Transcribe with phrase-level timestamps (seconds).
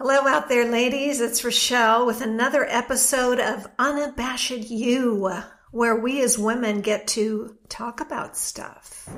[0.00, 1.20] Hello, out there, ladies.
[1.20, 5.28] It's Rochelle with another episode of Unabashed You,
[5.72, 9.08] where we as women get to talk about stuff.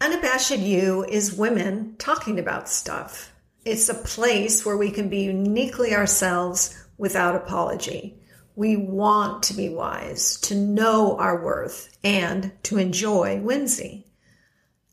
[0.00, 3.31] Unabashed You is women talking about stuff.
[3.64, 8.18] It's a place where we can be uniquely ourselves without apology.
[8.56, 14.06] We want to be wise, to know our worth, and to enjoy whimsy.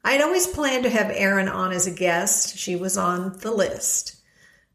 [0.03, 2.57] I had always planned to have Erin on as a guest.
[2.57, 4.17] She was on the list.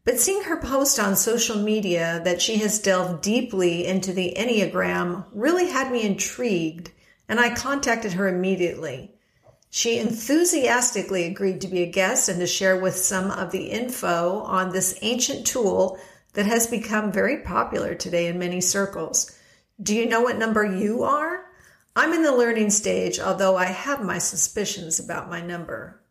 [0.03, 5.25] But seeing her post on social media that she has delved deeply into the Enneagram
[5.31, 6.91] really had me intrigued,
[7.29, 9.14] and I contacted her immediately.
[9.69, 14.39] She enthusiastically agreed to be a guest and to share with some of the info
[14.39, 15.99] on this ancient tool
[16.33, 19.37] that has become very popular today in many circles.
[19.81, 21.45] Do you know what number you are?
[21.95, 26.01] I'm in the learning stage, although I have my suspicions about my number.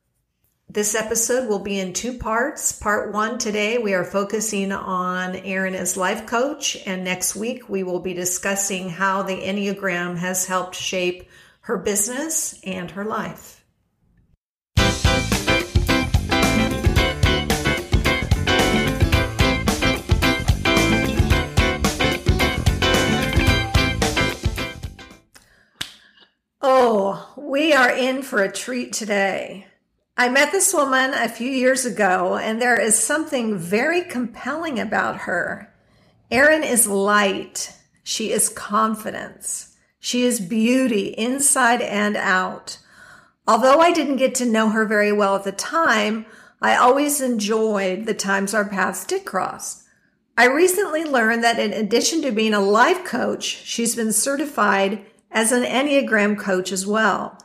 [0.68, 2.72] This episode will be in two parts.
[2.72, 7.83] Part one today, we are focusing on Erin as life coach, and next week we
[7.83, 11.28] will be discussing how the Enneagram has helped shape
[11.64, 13.64] her business and her life.
[26.60, 29.66] Oh, we are in for a treat today.
[30.18, 35.16] I met this woman a few years ago, and there is something very compelling about
[35.20, 35.74] her.
[36.30, 37.72] Erin is light.
[38.02, 39.73] She is confidence.
[40.05, 42.77] She is beauty inside and out.
[43.48, 46.27] Although I didn't get to know her very well at the time,
[46.61, 49.84] I always enjoyed the times our paths did cross.
[50.36, 55.52] I recently learned that in addition to being a life coach, she's been certified as
[55.52, 57.39] an Enneagram coach as well.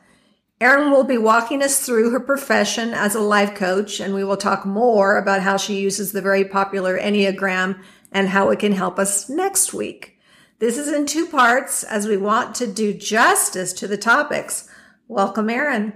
[0.59, 4.35] Erin will be walking us through her profession as a life coach, and we will
[4.35, 7.81] talk more about how she uses the very popular Enneagram
[8.11, 10.18] and how it can help us next week.
[10.59, 14.67] This is in two parts as we want to do justice to the topics.
[15.07, 15.93] Welcome, Erin.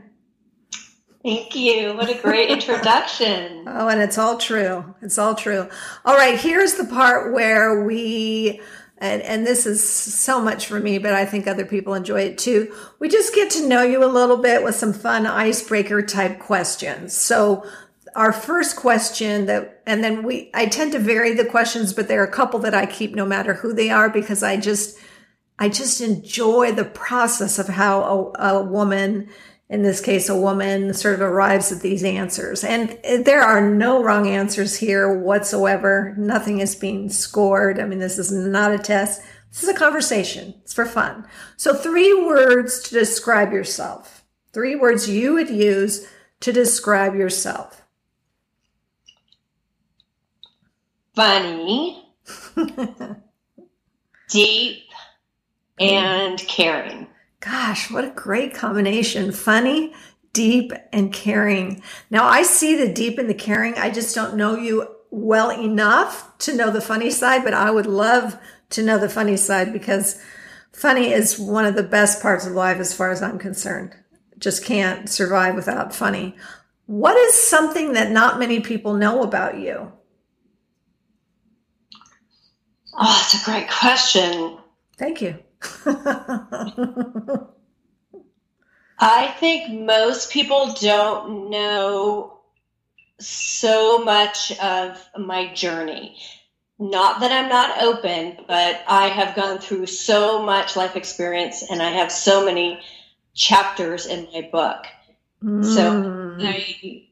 [1.21, 1.93] Thank you.
[1.95, 3.65] What a great introduction.
[3.67, 4.95] oh, and it's all true.
[5.01, 5.67] It's all true.
[6.05, 8.61] All right, here's the part where we
[8.99, 12.37] and and this is so much for me, but I think other people enjoy it
[12.37, 12.73] too.
[12.99, 17.13] We just get to know you a little bit with some fun icebreaker type questions.
[17.13, 17.65] So
[18.15, 22.21] our first question that, and then we, I tend to vary the questions, but there
[22.21, 24.97] are a couple that I keep no matter who they are because I just,
[25.59, 29.29] I just enjoy the process of how a, a woman,
[29.69, 32.63] in this case, a woman sort of arrives at these answers.
[32.63, 36.13] And there are no wrong answers here whatsoever.
[36.17, 37.79] Nothing is being scored.
[37.79, 39.21] I mean, this is not a test.
[39.51, 40.55] This is a conversation.
[40.63, 41.27] It's for fun.
[41.57, 44.25] So three words to describe yourself.
[44.51, 46.07] Three words you would use
[46.41, 47.82] to describe yourself.
[51.15, 52.05] Funny,
[54.29, 54.83] deep,
[55.79, 57.07] and caring.
[57.39, 59.31] Gosh, what a great combination.
[59.31, 59.93] Funny,
[60.31, 61.81] deep, and caring.
[62.09, 63.75] Now, I see the deep and the caring.
[63.75, 67.85] I just don't know you well enough to know the funny side, but I would
[67.85, 68.37] love
[68.71, 70.19] to know the funny side because
[70.71, 73.95] funny is one of the best parts of life as far as I'm concerned.
[74.39, 76.35] Just can't survive without funny.
[76.87, 79.91] What is something that not many people know about you?
[82.95, 84.57] Oh, that's a great question.
[84.97, 85.37] Thank you.
[88.99, 92.39] I think most people don't know
[93.19, 96.17] so much of my journey.
[96.79, 101.81] Not that I'm not open, but I have gone through so much life experience and
[101.81, 102.81] I have so many
[103.33, 104.85] chapters in my book.
[105.43, 105.65] Mm.
[105.65, 107.07] So I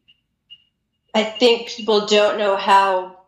[1.14, 3.21] I think people don't know how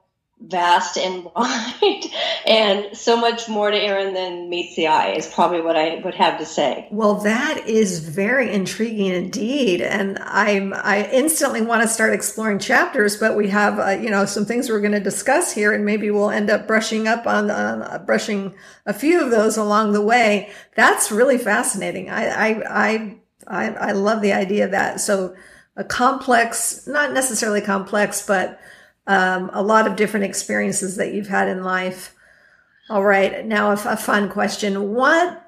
[0.43, 2.03] vast and wide
[2.45, 6.15] and so much more to Erin than meets the eye is probably what I would
[6.15, 6.87] have to say.
[6.91, 9.81] Well, that is very intriguing indeed.
[9.81, 14.25] And I'm, I instantly want to start exploring chapters, but we have, uh, you know,
[14.25, 17.49] some things we're going to discuss here and maybe we'll end up brushing up on,
[17.49, 18.53] uh, brushing
[18.85, 20.51] a few of those along the way.
[20.75, 22.09] That's really fascinating.
[22.09, 23.17] I, I,
[23.47, 25.01] I, I, love the idea of that.
[25.01, 25.35] So
[25.75, 28.59] a complex, not necessarily complex, but
[29.07, 32.15] um, a lot of different experiences that you've had in life.
[32.89, 33.45] All right.
[33.45, 34.93] Now, a, a fun question.
[34.93, 35.39] What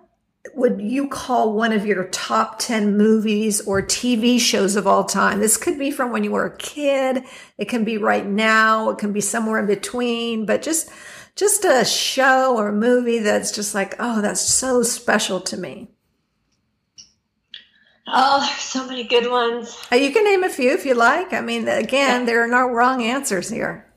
[0.54, 5.40] would you call one of your top 10 movies or TV shows of all time?
[5.40, 7.24] This could be from when you were a kid.
[7.58, 8.90] It can be right now.
[8.90, 10.90] It can be somewhere in between, but just,
[11.36, 15.95] just a show or a movie that's just like, oh, that's so special to me.
[18.08, 19.76] Oh, there's so many good ones.
[19.92, 21.34] Uh, you can name a few if you like.
[21.34, 23.92] I mean, again, there are no wrong answers here.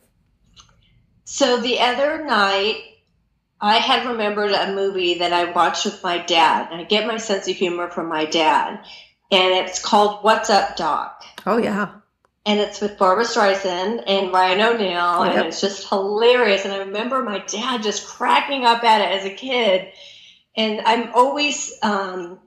[1.24, 2.82] So the other night,
[3.60, 6.68] I had remembered a movie that I watched with my dad.
[6.70, 8.80] And I get my sense of humor from my dad.
[9.30, 11.22] And it's called What's Up, Doc?
[11.44, 11.90] Oh, yeah.
[12.46, 15.26] And it's with Barbra Streisand and Ryan O'Neal.
[15.26, 15.36] Yep.
[15.36, 16.64] And it's just hilarious.
[16.64, 19.88] And I remember my dad just cracking up at it as a kid.
[20.56, 22.38] And I'm always, um,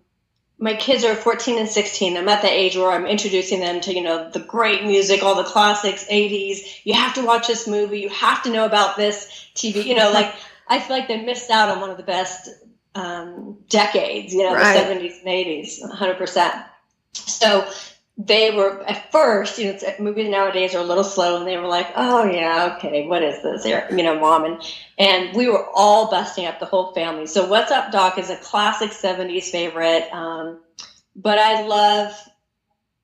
[0.62, 2.16] my kids are 14 and 16.
[2.16, 5.34] I'm at the age where I'm introducing them to, you know, the great music, all
[5.34, 6.82] the classics, 80s.
[6.84, 8.00] You have to watch this movie.
[8.00, 9.84] You have to know about this TV.
[9.84, 10.34] You know, like
[10.68, 12.48] I feel like they missed out on one of the best
[12.94, 14.88] um, decades, you know, right.
[14.88, 16.66] the 70s and 80s, 100%.
[17.14, 17.68] So
[18.18, 21.68] they were at first, you know, movies nowadays are a little slow, and they were
[21.68, 24.62] like, "Oh yeah, okay, what is this?" You know, mom and
[24.98, 27.26] and we were all busting up the whole family.
[27.26, 30.60] So, "What's Up, Doc" is a classic '70s favorite, um,
[31.16, 32.14] but I love,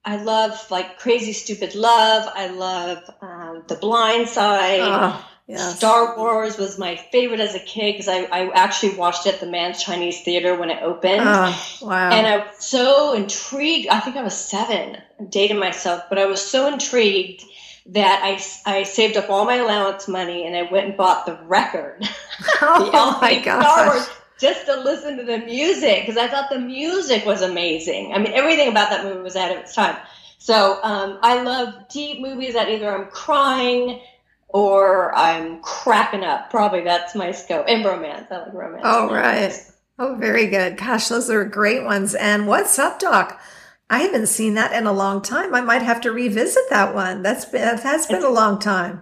[0.03, 2.29] I love like Crazy Stupid Love.
[2.35, 4.81] I love um, The Blind Side.
[4.81, 5.25] Oh.
[5.47, 5.77] Yes.
[5.77, 9.39] Star Wars was my favorite as a kid because I, I actually watched it at
[9.39, 11.21] the Mann's Chinese Theater when it opened.
[11.23, 12.11] Oh, wow.
[12.11, 13.87] And I was so intrigued.
[13.87, 14.97] I think I was seven,
[15.29, 17.45] dating myself, but I was so intrigued
[17.87, 21.39] that I, I saved up all my allowance money and I went and bought the
[21.45, 22.03] record.
[22.61, 24.07] Oh, the my gosh.
[24.39, 28.13] just to listen to the music because I thought the music was amazing.
[28.13, 29.97] I mean, everything about that movie was ahead of its time.
[30.37, 34.01] So um, I love deep movies that either I'm crying
[34.49, 36.49] or I'm cracking up.
[36.49, 37.65] Probably that's my scope.
[37.67, 38.27] And romance.
[38.31, 38.85] I like romance.
[38.85, 39.53] All right.
[39.99, 40.77] Oh, very good.
[40.77, 42.15] Gosh, those are great ones.
[42.15, 43.41] And what's up, Doc?
[43.89, 45.55] I haven't seen that in a long time.
[45.55, 47.23] I might have to revisit that one.
[47.23, 49.01] That's been that's been a long time.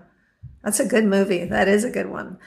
[0.63, 1.45] That's a good movie.
[1.45, 2.37] That is a good one.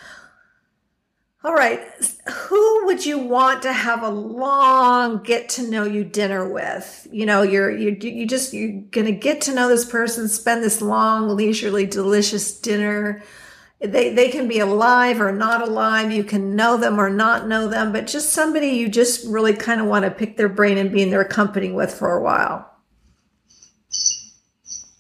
[1.45, 1.81] All right.
[2.29, 7.07] Who would you want to have a long get to know you dinner with?
[7.13, 10.65] You know, you're, you, you just, you're going to get to know this person, spend
[10.65, 13.23] this long, leisurely, delicious dinner.
[13.81, 16.11] They, they can be alive or not alive.
[16.11, 19.81] You can know them or not know them, but just somebody you just really kind
[19.81, 22.69] of want to pick their brain and be in their company with for a while.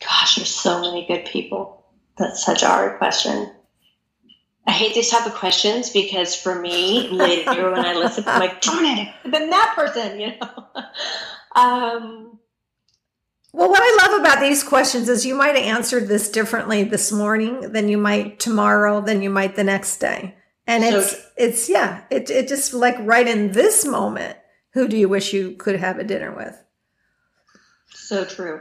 [0.01, 1.85] Gosh, there's so many good people.
[2.17, 3.53] That's such a hard question.
[4.69, 8.61] I hate these type of questions because for me, later when I listen, I'm like,
[8.61, 10.65] darn it, then that person, you know.
[11.57, 12.39] um,
[13.55, 17.11] well, what I love about these questions is you might have answered this differently this
[17.11, 20.37] morning than you might tomorrow, than you might the next day.
[20.67, 24.37] And so, it's, it's, yeah, it, it just like right in this moment,
[24.75, 26.63] who do you wish you could have a dinner with?
[27.89, 28.61] So true.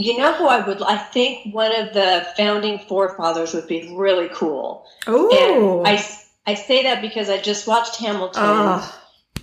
[0.00, 0.82] You know who I would?
[0.82, 4.86] I think one of the founding forefathers would be really cool.
[5.06, 6.04] Oh, I
[6.46, 8.90] I say that because I just watched Hamilton, uh,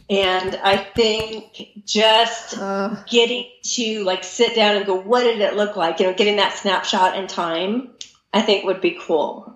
[0.10, 3.46] and I think just uh, getting
[3.76, 6.00] to like sit down and go, what did it look like?
[6.00, 7.92] You know, getting that snapshot in time,
[8.34, 9.56] I think would be cool.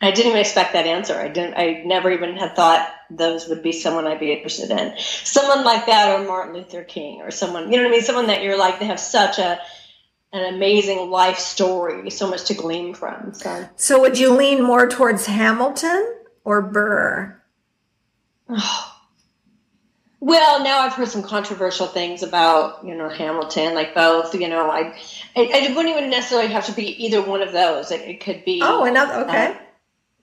[0.00, 1.14] I didn't even expect that answer.
[1.14, 1.54] I didn't.
[1.54, 4.94] I never even had thought those would be someone I'd be interested in.
[4.98, 8.02] Someone like that, or Martin Luther King, or someone you know what I mean.
[8.02, 9.60] Someone that you're like they have such a
[10.32, 13.32] an amazing life story, so much to glean from.
[13.32, 17.40] So, so would you lean more towards Hamilton or Burr?
[18.48, 18.84] Oh.
[20.20, 24.34] Well, now I've heard some controversial things about you know Hamilton, like both.
[24.34, 24.92] You know, I
[25.36, 27.92] I, I wouldn't even necessarily have to be either one of those.
[27.92, 29.52] It, it could be oh, another okay.
[29.52, 29.54] Uh,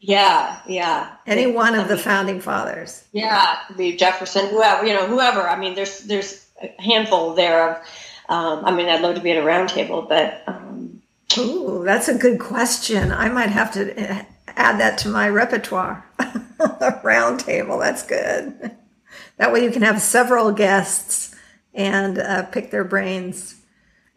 [0.01, 1.15] yeah, yeah.
[1.25, 3.05] Any one of I the mean, founding fathers.
[3.13, 5.47] Yeah, the Jefferson, whoever you know, whoever.
[5.47, 7.87] I mean, there's there's a handful there of
[8.29, 10.43] um, I mean, I'd love to be at a roundtable, but.
[10.47, 11.01] Um,
[11.37, 13.11] Ooh, that's a good question.
[13.11, 16.05] I might have to eh, add that to my repertoire.
[16.19, 18.71] a roundtable, that's good.
[19.37, 21.35] That way you can have several guests
[21.73, 23.61] and uh, pick their brains.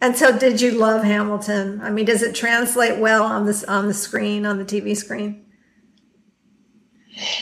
[0.00, 1.80] And so, did you love Hamilton?
[1.80, 5.44] I mean, does it translate well on this on the screen on the TV screen?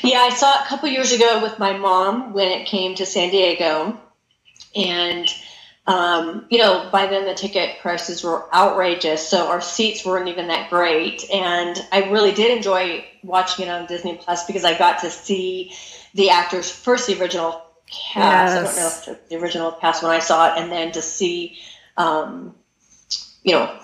[0.03, 3.05] Yeah, I saw it a couple years ago with my mom when it came to
[3.05, 4.01] San Diego,
[4.75, 5.29] and
[5.87, 10.49] um, you know, by then the ticket prices were outrageous, so our seats weren't even
[10.49, 11.31] that great.
[11.33, 15.73] And I really did enjoy watching it on Disney Plus because I got to see
[16.15, 18.17] the actors first, the original cast.
[18.17, 18.53] Yes.
[18.53, 18.77] I don't
[19.07, 21.57] know if the original cast when I saw it, and then to see,
[21.97, 22.57] um,
[23.45, 23.79] you know,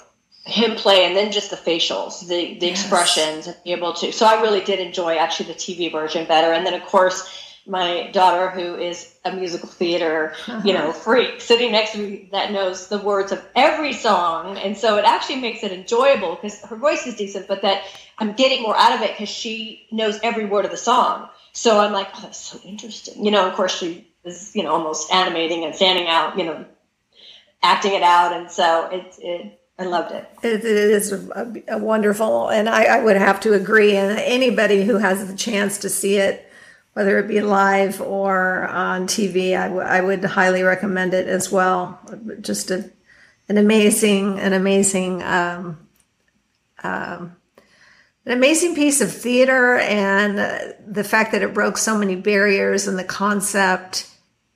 [0.45, 2.81] him play and then just the facials the the yes.
[2.81, 6.53] expressions and be able to so i really did enjoy actually the tv version better
[6.53, 10.63] and then of course my daughter who is a musical theater uh-huh.
[10.65, 14.77] you know freak sitting next to me that knows the words of every song and
[14.77, 17.83] so it actually makes it enjoyable because her voice is decent but that
[18.19, 21.79] i'm getting more out of it because she knows every word of the song so
[21.79, 25.13] i'm like oh that's so interesting you know of course she is you know almost
[25.13, 26.65] animating and standing out you know
[27.63, 30.29] acting it out and so it, it I loved it.
[30.43, 33.97] It, it is a, a wonderful, and I, I, would have to agree.
[33.97, 36.52] And anybody who has the chance to see it,
[36.95, 41.51] whether it be live or on TV, I, w- I would highly recommend it as
[41.51, 41.99] well.
[42.41, 42.91] Just a,
[43.49, 45.89] an amazing, an amazing, um,
[46.83, 47.37] um,
[48.25, 52.87] an amazing piece of theater, and uh, the fact that it broke so many barriers
[52.87, 54.09] and the concept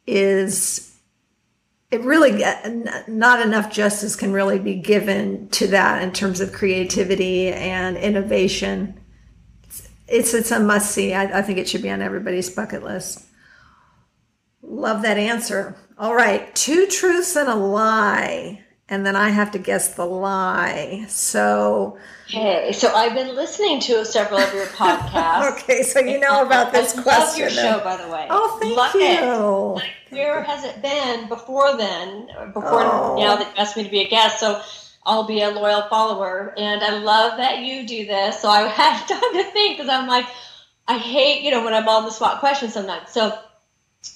[0.06, 0.86] is
[1.90, 2.42] it really
[3.08, 9.00] not enough justice can really be given to that in terms of creativity and innovation.
[10.08, 11.14] It's it's, a must see.
[11.14, 13.24] I, I think it should be on everybody's bucket list.
[14.62, 15.76] Love that answer.
[15.98, 21.06] All right, two truths and a lie, and then I have to guess the lie.
[21.08, 21.98] So.
[22.28, 25.52] Okay, so I've been listening to several of your podcasts.
[25.62, 27.44] okay, so you know about this I question.
[27.44, 28.26] Love your show, by the way.
[28.30, 30.16] Oh, thank love you.
[30.16, 32.28] Where has it been before then?
[32.52, 33.16] Before oh.
[33.18, 34.62] now that you asked me to be a guest, so
[35.06, 36.52] I'll be a loyal follower.
[36.56, 38.40] And I love that you do this.
[38.40, 40.26] So I had time to think because I'm like,
[40.88, 43.10] I hate you know when I'm on the spot questions sometimes.
[43.10, 43.36] So,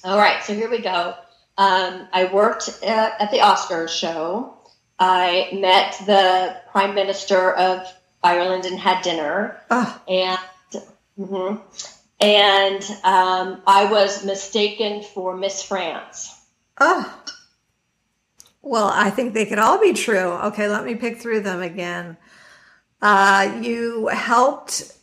[0.03, 1.15] all right, so here we go.
[1.57, 4.57] Um, I worked at, at the Oscars show.
[4.99, 7.91] I met the Prime Minister of
[8.23, 9.59] Ireland and had dinner.
[9.69, 10.01] Oh.
[10.07, 10.39] And
[11.19, 11.87] mm-hmm
[12.21, 16.39] and um, I was mistaken for Miss France.
[16.79, 17.21] Oh.
[18.61, 20.17] Well, I think they could all be true.
[20.17, 22.17] Okay, let me pick through them again.
[23.01, 24.93] Uh, you helped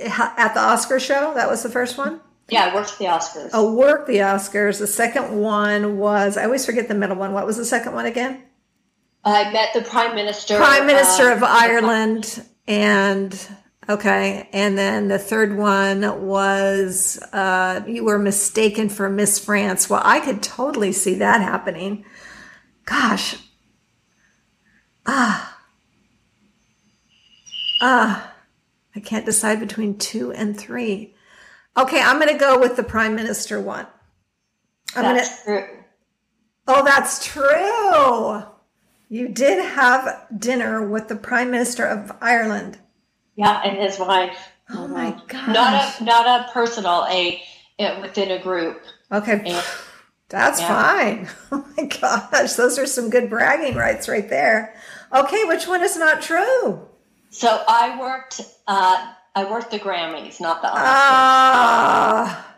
[0.00, 1.34] at the Oscar show.
[1.34, 2.20] That was the first one.
[2.48, 3.50] Yeah, I worked the Oscars.
[3.52, 4.78] Oh, worked the Oscars.
[4.78, 7.32] The second one was I always forget the middle one.
[7.32, 8.42] What was the second one again?
[9.24, 10.56] I met the Prime Minister.
[10.56, 13.38] Prime Minister uh, of Ireland and
[13.88, 14.48] Okay.
[14.52, 19.90] And then the third one was uh, you were mistaken for Miss France.
[19.90, 22.04] Well, I could totally see that happening.
[22.84, 23.36] Gosh.
[25.06, 25.58] Ah.
[27.80, 28.32] Ah.
[28.94, 31.14] I can't decide between two and three.
[31.76, 33.86] Okay, I'm going to go with the prime minister one.
[34.94, 35.76] I'm that's gonna, true.
[36.68, 38.44] Oh, that's true.
[39.08, 42.78] You did have dinner with the prime minister of Ireland.
[43.36, 44.36] Yeah, and his wife.
[44.70, 45.52] Oh my god!
[45.52, 47.42] Not a not a personal, a,
[47.78, 48.82] a within a group.
[49.10, 49.42] Okay.
[49.44, 49.64] And,
[50.32, 50.68] That's yeah.
[50.68, 51.28] fine.
[51.52, 54.74] Oh my gosh, those are some good bragging rights right there.
[55.12, 56.88] Okay, which one is not true?
[57.28, 58.40] So I worked.
[58.66, 60.74] Uh, I worked the Grammys, not the Oscars.
[60.76, 62.54] Ah,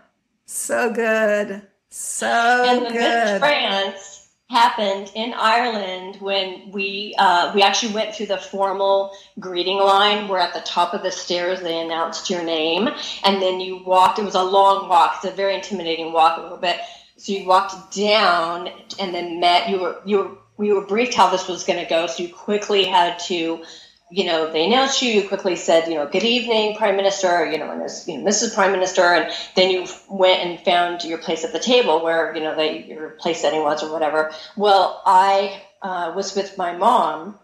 [0.46, 3.00] so good, so and the good.
[3.00, 9.78] Miss France happened in Ireland when we uh, we actually went through the formal greeting
[9.78, 12.88] line We're at the top of the stairs they announced your name
[13.24, 16.42] and then you walked it was a long walk it's a very intimidating walk a
[16.42, 16.78] little bit
[17.24, 21.30] so you walked down and then met you were you were we were briefed how
[21.30, 23.64] this was going to go so you quickly had to
[24.10, 27.58] you know, they announced you, you quickly said, you know, good evening, Prime Minister, you
[27.58, 28.54] know, and this, you know, Mrs.
[28.54, 32.40] Prime Minister, and then you went and found your place at the table where, you
[32.40, 34.30] know, they, your place setting was or whatever.
[34.56, 37.38] Well, I uh, was with my mom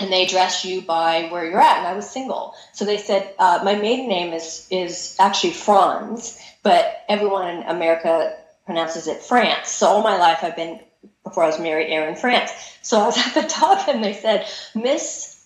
[0.00, 2.54] and they addressed you by where you're at, and I was single.
[2.74, 8.36] So they said, uh, my maiden name is, is actually Franz, but everyone in America
[8.70, 9.68] pronounces it France.
[9.68, 10.78] So all my life I've been,
[11.24, 12.52] before I was married, Erin France.
[12.82, 14.46] So I was at the top and they said,
[14.76, 15.44] Miss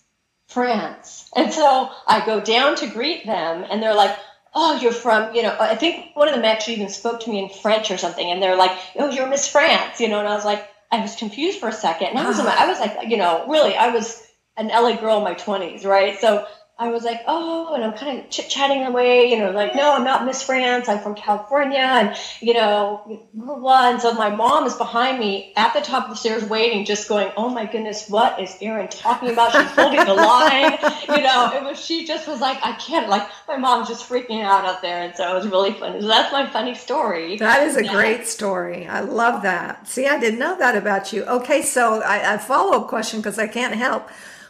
[0.48, 1.30] France.
[1.34, 4.14] And so I go down to greet them, and they're like,
[4.54, 7.42] Oh, you're from, you know, I think one of them actually even spoke to me
[7.42, 10.34] in French or something, and they're like, Oh, you're Miss France, you know, and I
[10.34, 12.08] was like, I was confused for a second.
[12.08, 14.22] And I was, I was like, you know, really, I was
[14.58, 16.20] an LA girl in my 20s, right?
[16.20, 19.76] So I was like, oh, and I'm kind of chit chatting away, you know, like,
[19.76, 20.88] no, I'm not Miss France.
[20.88, 21.78] I'm from California.
[21.78, 23.90] And, you know, blah, blah.
[23.90, 27.08] And so my mom is behind me at the top of the stairs waiting, just
[27.08, 29.52] going, oh my goodness, what is Erin talking about?
[29.52, 30.78] She's holding the line.
[31.04, 34.42] You know, it was, she just was like, I can't, like, my mom's just freaking
[34.42, 35.02] out out there.
[35.02, 36.00] And so it was really funny.
[36.00, 37.36] So that's my funny story.
[37.36, 37.92] That is a yeah.
[37.92, 38.86] great story.
[38.86, 39.86] I love that.
[39.86, 41.24] See, I didn't know that about you.
[41.24, 41.62] Okay.
[41.62, 44.08] So I, a follow up question because I can't help.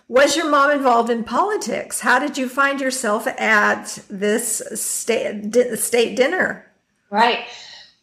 [0.08, 2.00] Was your mom involved in politics?
[2.00, 6.70] How did you find yourself at this state, state dinner?
[7.10, 7.46] Right.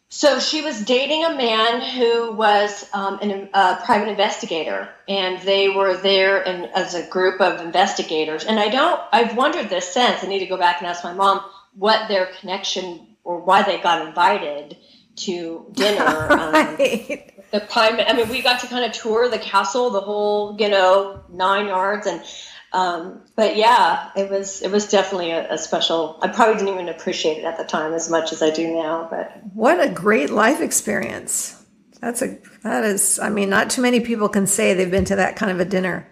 [0.08, 5.70] So she was dating a man who was um, a uh, private investigator, and they
[5.70, 8.44] were there in, as a group of investigators.
[8.44, 10.22] And I don't, I've wondered this since.
[10.22, 11.40] I need to go back and ask my mom
[11.74, 14.76] what their connection or why they got invited
[15.16, 16.28] to dinner.
[16.42, 17.28] Right.
[17.28, 20.56] Um, the prime, I mean, we got to kind of tour the castle, the whole,
[20.58, 22.22] you know, nine yards, and
[22.72, 26.18] um, but yeah, it was it was definitely a, a, special.
[26.22, 29.08] I probably didn't even appreciate it at the time as much as I do now.
[29.10, 31.62] But what a great life experience!
[32.00, 33.18] That's a that is.
[33.18, 35.66] I mean, not too many people can say they've been to that kind of a
[35.66, 36.08] dinner.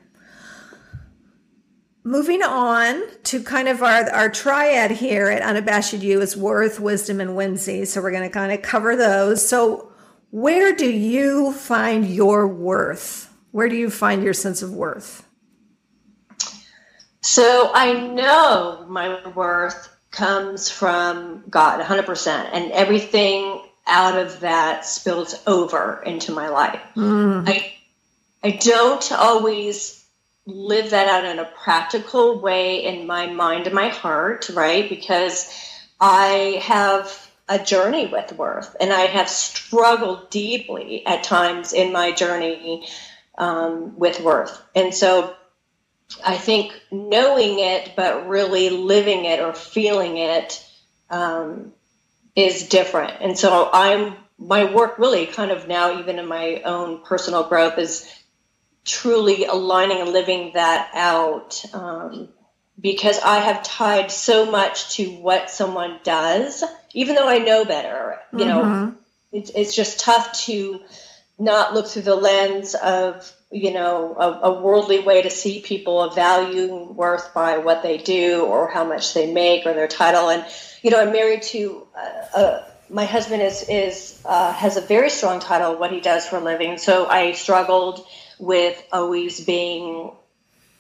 [2.05, 7.23] Moving on to kind of our our triad here at Unabashed You is worth, wisdom,
[7.23, 7.87] and whimsy.
[7.87, 9.49] So we're going to kind of cover those.
[9.49, 9.90] So
[10.31, 13.33] where do you find your worth?
[13.51, 15.27] Where do you find your sense of worth?
[17.21, 25.35] So I know my worth comes from God 100%, and everything out of that spills
[25.47, 26.81] over into my life.
[26.97, 27.49] Mm.
[27.49, 27.75] I,
[28.43, 30.05] I don't always
[30.47, 34.89] live that out in a practical way in my mind and my heart, right?
[34.89, 35.53] Because
[36.01, 42.13] I have a journey with worth, and I have struggled deeply at times in my
[42.13, 42.89] journey
[43.37, 44.63] um, with worth.
[44.75, 45.35] And so
[46.25, 50.65] I think knowing it, but really living it or feeling it
[51.11, 51.73] um,
[52.37, 53.15] is different.
[53.21, 57.79] And so I'm my work really kind of now, even in my own personal growth,
[57.79, 58.09] is
[58.85, 61.63] truly aligning and living that out.
[61.75, 62.29] Um,
[62.81, 66.65] because I have tied so much to what someone does,
[66.95, 68.19] even though I know better.
[68.33, 68.49] You mm-hmm.
[68.49, 68.95] know,
[69.33, 70.81] it's, it's just tough to
[71.39, 76.03] not look through the lens of you know a, a, worldly way to see people
[76.03, 80.29] a value worth by what they do or how much they make or their title
[80.29, 80.45] and
[80.83, 85.11] you know i'm married to uh, uh, my husband is is uh, has a very
[85.11, 88.07] strong title what he does for a living so i struggled
[88.39, 90.13] with always being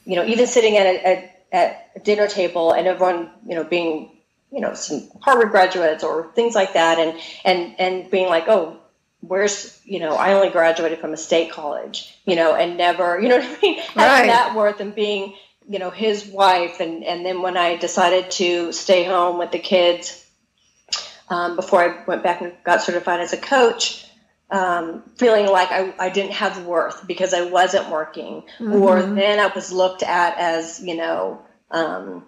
[0.04, 3.64] you know even sitting at a, a at a dinner table and everyone you know
[3.64, 4.19] being
[4.52, 8.76] you know some harvard graduates or things like that and and and being like oh
[9.20, 13.28] where's you know i only graduated from a state college you know and never you
[13.28, 15.34] know what i mean having that worth and being
[15.68, 19.58] you know his wife and and then when i decided to stay home with the
[19.58, 20.26] kids
[21.28, 24.06] um, before i went back and got certified as a coach
[24.52, 28.74] um, feeling like I, I didn't have worth because i wasn't working mm-hmm.
[28.74, 32.24] or then i was looked at as you know um,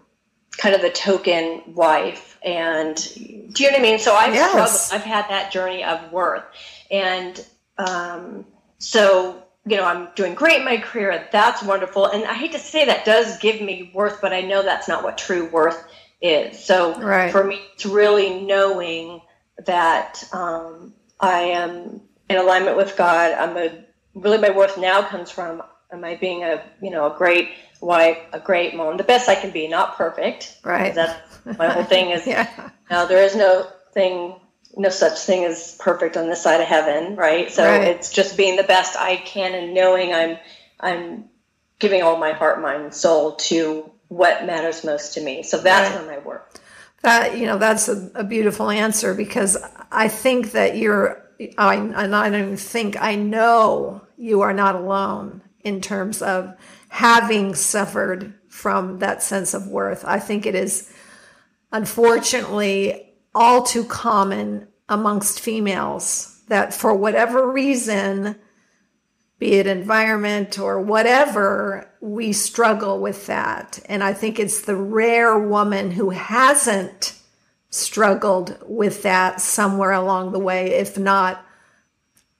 [0.58, 4.92] kind of the token wife and do you know what i mean so i've yes.
[4.92, 6.44] i've had that journey of worth
[6.90, 7.44] and
[7.78, 8.44] um,
[8.78, 11.28] so, you know, I'm doing great in my career.
[11.32, 12.06] That's wonderful.
[12.06, 15.02] And I hate to say that does give me worth, but I know that's not
[15.02, 15.86] what true worth
[16.20, 16.62] is.
[16.62, 17.30] So right.
[17.30, 19.20] for me, it's really knowing
[19.64, 23.32] that um, I am in alignment with God.
[23.32, 23.84] I'm a
[24.14, 27.50] really my worth now comes from am I being a you know a great
[27.80, 30.58] wife, a great mom, the best I can be, not perfect.
[30.64, 30.94] Right.
[30.94, 31.20] That's
[31.58, 32.70] my whole thing is yeah.
[32.90, 34.36] now there is no thing
[34.74, 37.50] no such thing as perfect on this side of heaven, right?
[37.52, 37.88] So right.
[37.88, 40.38] it's just being the best I can and knowing I'm
[40.80, 41.24] I'm
[41.78, 45.42] giving all my heart, mind, and soul to what matters most to me.
[45.42, 46.06] So that's right.
[46.06, 46.54] where my work.
[47.02, 49.58] That you know, that's a, a, beautiful answer because
[49.90, 51.20] I think that you're.
[51.58, 56.54] I and I don't even think I know you are not alone in terms of
[56.88, 60.04] having suffered from that sense of worth.
[60.06, 60.92] I think it is
[61.70, 68.36] unfortunately all too common amongst females that for whatever reason,
[69.38, 73.78] be it environment or whatever, we struggle with that.
[73.86, 77.18] And I think it's the rare woman who hasn't
[77.70, 81.44] struggled with that somewhere along the way, if not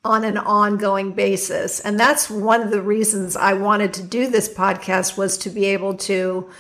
[0.04, 1.80] on an ongoing basis.
[1.80, 5.66] And that's one of the reasons I wanted to do this podcast was to be
[5.66, 6.50] able to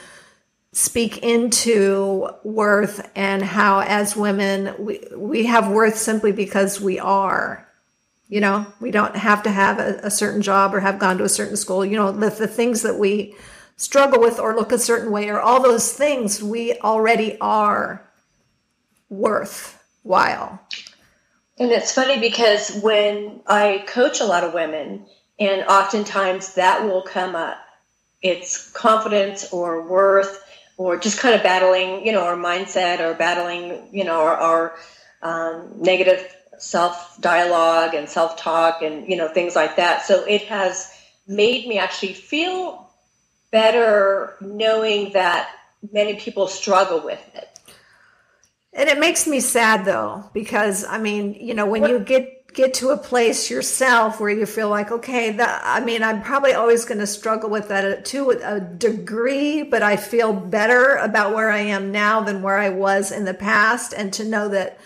[0.72, 7.68] speak into worth and how as women we, we have worth simply because we are.
[8.28, 11.24] You know we don't have to have a, a certain job or have gone to
[11.24, 11.84] a certain school.
[11.84, 13.34] You know the, the things that we
[13.76, 18.08] struggle with or look a certain way or all those things we already are
[19.10, 20.60] worthwhile
[21.58, 25.04] and it's funny because when i coach a lot of women
[25.38, 27.58] and oftentimes that will come up
[28.22, 30.42] it's confidence or worth
[30.76, 34.74] or just kind of battling, you know, our mindset or battling, you know, our, our
[35.22, 40.06] um, negative self dialogue and self talk and, you know, things like that.
[40.06, 40.92] So it has
[41.26, 42.90] made me actually feel
[43.50, 45.50] better knowing that
[45.92, 47.51] many people struggle with it.
[48.72, 51.90] And it makes me sad though, because I mean, you know, when what?
[51.90, 56.02] you get get to a place yourself where you feel like, okay, that I mean,
[56.02, 60.32] I'm probably always going to struggle with that uh, to a degree, but I feel
[60.32, 64.24] better about where I am now than where I was in the past, and to
[64.24, 64.78] know that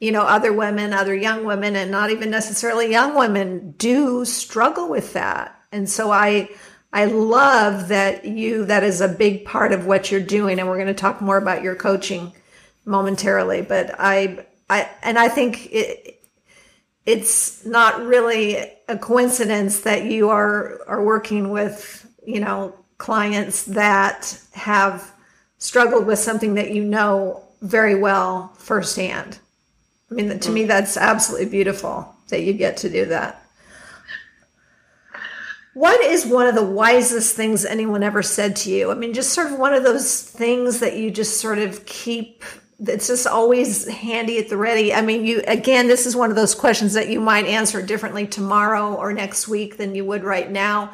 [0.00, 4.88] you know other women, other young women, and not even necessarily young women do struggle
[4.88, 6.50] with that, and so I.
[6.92, 10.58] I love that you, that is a big part of what you're doing.
[10.58, 12.32] And we're going to talk more about your coaching
[12.90, 16.22] momentarily, but I, I, and I think it,
[17.06, 18.56] it's not really
[18.88, 25.12] a coincidence that you are are working with you know clients that have
[25.58, 29.38] struggled with something that you know very well firsthand.
[30.10, 30.68] I mean, to me, mm-hmm.
[30.68, 33.42] that's absolutely beautiful that you get to do that.
[35.74, 38.90] What is one of the wisest things anyone ever said to you?
[38.90, 42.42] I mean, just sort of one of those things that you just sort of keep
[42.86, 44.94] it's just always handy at the ready.
[44.94, 48.26] I mean, you again, this is one of those questions that you might answer differently
[48.26, 50.92] tomorrow or next week than you would right now.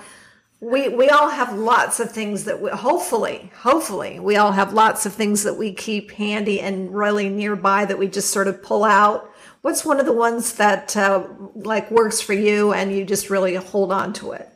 [0.61, 5.07] We we all have lots of things that we, hopefully, hopefully, we all have lots
[5.07, 8.83] of things that we keep handy and really nearby that we just sort of pull
[8.83, 9.31] out.
[9.61, 13.55] What's one of the ones that uh, like works for you and you just really
[13.55, 14.49] hold on to it?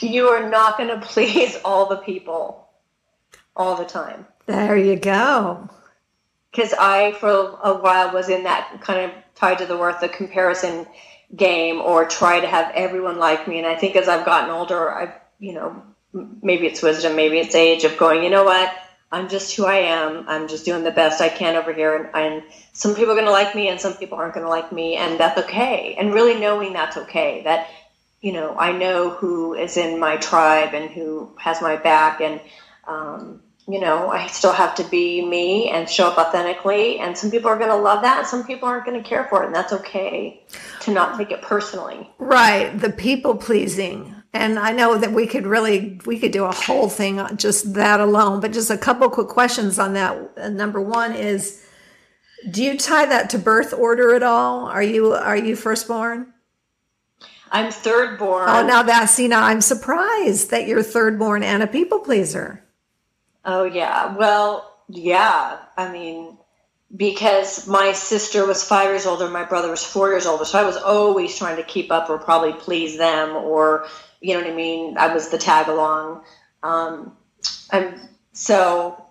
[0.00, 2.68] You are not going to please all the people
[3.54, 4.26] all the time.
[4.46, 5.68] There you go
[6.50, 10.08] because I, for a while, was in that kind of tied to the worth, the
[10.08, 10.86] comparison
[11.34, 13.58] game, or try to have everyone like me.
[13.58, 15.82] And I think as I've gotten older, I've, you know,
[16.42, 18.74] maybe it's wisdom, maybe it's age of going, you know what?
[19.12, 20.24] I'm just who I am.
[20.28, 21.96] I'm just doing the best I can over here.
[21.96, 24.50] And, and some people are going to like me and some people aren't going to
[24.50, 24.96] like me.
[24.96, 25.96] And that's okay.
[25.98, 27.42] And really knowing that's okay.
[27.42, 27.68] That,
[28.20, 32.20] you know, I know who is in my tribe and who has my back.
[32.20, 32.40] And,
[32.86, 36.98] um, you know, I still have to be me and show up authentically.
[36.98, 39.26] And some people are going to love that, and some people aren't going to care
[39.28, 40.44] for it, and that's okay
[40.80, 42.10] to not take it personally.
[42.18, 44.14] Right, the people pleasing.
[44.32, 47.74] And I know that we could really we could do a whole thing on just
[47.74, 50.30] that alone, but just a couple quick questions on that.
[50.36, 51.66] Uh, number one is,
[52.50, 54.66] do you tie that to birth order at all?
[54.66, 56.32] Are you are you firstborn?
[57.50, 58.48] I'm third born.
[58.48, 62.64] Oh, now see now I'm surprised that you're third born and a people pleaser.
[63.44, 64.16] Oh yeah.
[64.16, 65.58] Well, yeah.
[65.76, 66.36] I mean,
[66.96, 70.64] because my sister was five years older, my brother was four years older, so I
[70.64, 73.86] was always trying to keep up or probably please them, or
[74.20, 74.98] you know what I mean.
[74.98, 76.24] I was the tag along.
[76.62, 77.16] Um,
[77.70, 78.00] I'm
[78.32, 79.04] so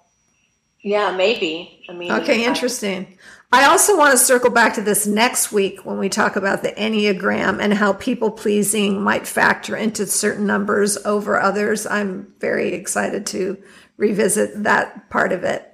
[0.82, 1.84] yeah, maybe.
[1.90, 3.18] I mean, okay, interesting.
[3.52, 6.72] I also want to circle back to this next week when we talk about the
[6.74, 11.88] Enneagram and how people pleasing might factor into certain numbers over others.
[11.88, 13.58] I'm very excited to
[14.00, 15.66] revisit that part of it.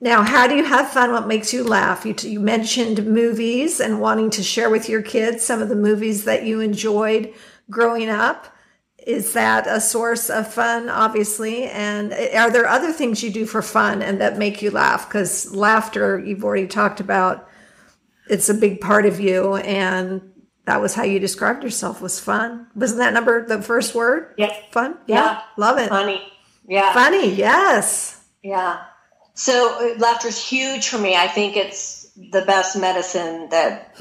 [0.00, 1.10] Now, how do you have fun?
[1.10, 2.06] What makes you laugh?
[2.06, 6.24] You, you mentioned movies and wanting to share with your kids some of the movies
[6.24, 7.34] that you enjoyed
[7.68, 8.54] growing up.
[9.04, 11.64] Is that a source of fun, obviously?
[11.64, 15.08] And eh, are there other things you do for fun and that make you laugh?
[15.08, 17.48] Because laughter, you've already talked about,
[18.30, 19.56] it's a big part of you.
[19.56, 20.30] And
[20.66, 22.68] that was how you described yourself was fun.
[22.76, 24.34] Wasn't that number the first word?
[24.36, 24.54] Yeah.
[24.70, 24.98] Fun?
[25.06, 25.24] Yeah.
[25.24, 25.42] yeah.
[25.56, 25.88] Love it.
[25.88, 26.22] Funny.
[26.68, 26.92] Yeah.
[26.92, 28.22] Funny, yes.
[28.42, 28.84] Yeah.
[29.34, 31.16] So uh, laughter is huge for me.
[31.16, 33.96] I think it's the best medicine that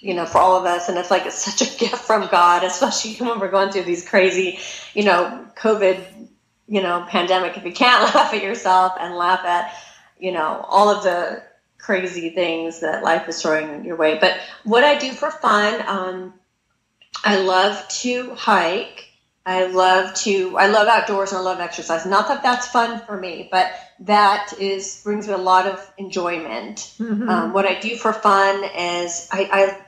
[0.00, 2.64] you know for all of us, and it's like it's such a gift from God,
[2.64, 4.58] especially when we're going through these crazy,
[4.92, 6.28] you know, COVID,
[6.68, 7.56] you know, pandemic.
[7.56, 9.74] If you can't laugh at yourself and laugh at,
[10.18, 11.42] you know, all of the
[11.78, 14.18] crazy things that life is throwing your way.
[14.18, 16.34] But what I do for fun, um,
[17.24, 19.11] I love to hike.
[19.44, 22.06] I love to, I love outdoors and I love exercise.
[22.06, 26.94] Not that that's fun for me, but that is, brings me a lot of enjoyment.
[26.98, 27.28] Mm-hmm.
[27.28, 29.78] Um, what I do for fun is I, I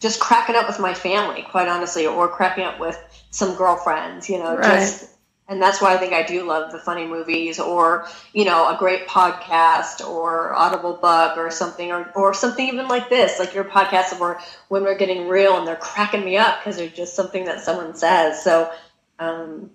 [0.00, 2.98] just cracking up with my family, quite honestly, or cracking up with
[3.30, 4.80] some girlfriends, you know, right.
[4.80, 5.10] just,
[5.48, 8.78] and that's why I think I do love the funny movies or, you know, a
[8.78, 13.64] great podcast or audible book or something, or, or something even like this, like your
[13.64, 17.44] podcast where when we're getting real and they're cracking me up because they're just something
[17.44, 18.42] that someone says.
[18.42, 18.72] So
[19.18, 19.70] um,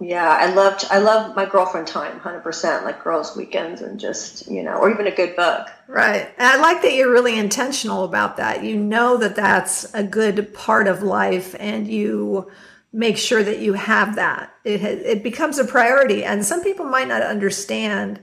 [0.00, 4.50] yeah, I loved I love my girlfriend time, hundred percent, like girls' weekends and just
[4.50, 5.68] you know, or even a good book.
[5.86, 8.64] Right, and I like that you're really intentional about that.
[8.64, 12.50] You know that that's a good part of life, and you
[12.94, 14.54] make sure that you have that.
[14.64, 18.22] It it becomes a priority, and some people might not understand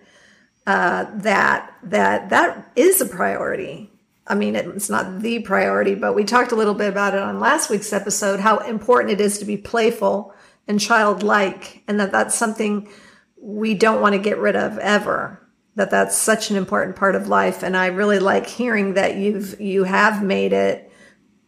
[0.66, 3.92] uh, that that that is a priority.
[4.26, 7.40] I mean, it's not the priority, but we talked a little bit about it on
[7.40, 8.40] last week's episode.
[8.40, 10.34] How important it is to be playful
[10.68, 12.90] and childlike and that that's something
[13.40, 17.28] we don't want to get rid of ever that that's such an important part of
[17.28, 17.62] life.
[17.62, 20.92] And I really like hearing that you've, you have made it,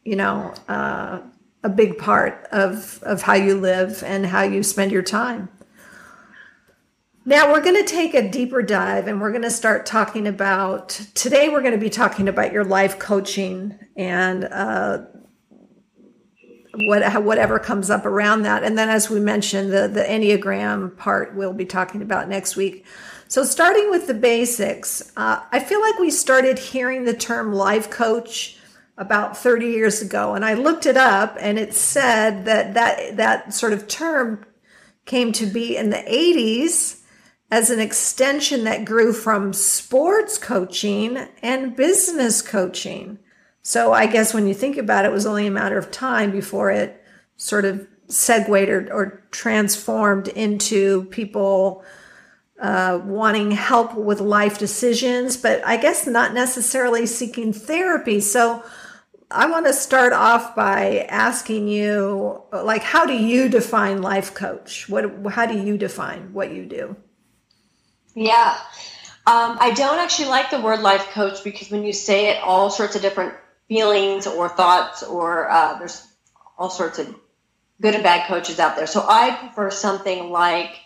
[0.05, 1.21] you know, uh,
[1.63, 5.49] a big part of, of how you live and how you spend your time.
[7.25, 10.89] Now we're going to take a deeper dive and we're going to start talking about
[11.15, 11.49] today.
[11.49, 15.05] We're going to be talking about your life coaching and uh,
[16.85, 18.63] what whatever comes up around that.
[18.63, 22.85] And then, as we mentioned, the the enneagram part we'll be talking about next week.
[23.27, 27.89] So, starting with the basics, uh, I feel like we started hearing the term life
[27.89, 28.57] coach
[28.97, 33.53] about 30 years ago, and I looked it up, and it said that that that
[33.53, 34.45] sort of term
[35.05, 37.01] came to be in the 80s
[37.51, 43.17] as an extension that grew from sports coaching and business coaching.
[43.61, 46.31] So I guess when you think about it, it was only a matter of time
[46.31, 47.03] before it
[47.37, 51.83] sort of segued or, or transformed into people
[52.59, 58.19] uh, wanting help with life decisions, but I guess not necessarily seeking therapy.
[58.19, 58.63] So
[59.31, 64.89] I want to start off by asking you, like, how do you define life coach?
[64.89, 66.95] What, how do you define what you do?
[68.15, 68.57] Yeah.
[69.27, 72.69] Um, I don't actually like the word life coach because when you say it, all
[72.69, 73.35] sorts of different
[73.69, 76.05] feelings or thoughts, or uh, there's
[76.57, 77.15] all sorts of
[77.81, 78.87] good and bad coaches out there.
[78.87, 80.77] So I prefer something like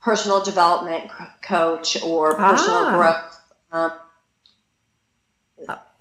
[0.00, 1.10] personal development
[1.42, 2.96] coach or personal ah.
[2.96, 3.40] growth.
[3.72, 3.92] Um,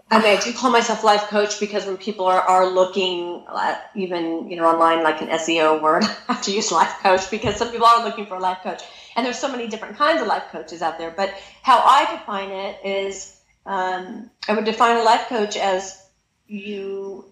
[0.09, 3.91] I mean, I do call myself life coach because when people are, are looking at
[3.93, 7.57] even, you know, online, like an SEO word, I have to use life coach because
[7.57, 8.83] some people are looking for a life coach.
[9.17, 11.11] And there's so many different kinds of life coaches out there.
[11.11, 13.36] But how I define it is
[13.67, 16.01] um, I would define a life coach as
[16.47, 17.25] you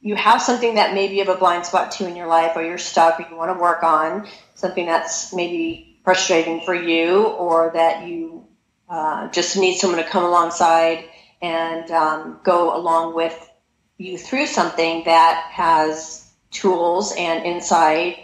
[0.00, 2.62] you have something that maybe you have a blind spot to in your life or
[2.62, 7.70] you're stuck or you want to work on something that's maybe frustrating for you or
[7.72, 8.46] that you
[8.90, 11.04] uh, just need someone to come alongside
[11.40, 13.50] and um, go along with
[13.96, 18.18] you through something that has tools and insight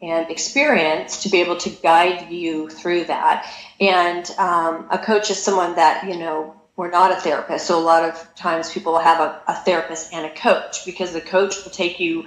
[0.00, 3.50] and experience to be able to guide you through that.
[3.80, 7.66] And um, a coach is someone that, you know, we're not a therapist.
[7.66, 11.20] So a lot of times people have a, a therapist and a coach because the
[11.20, 12.26] coach will take you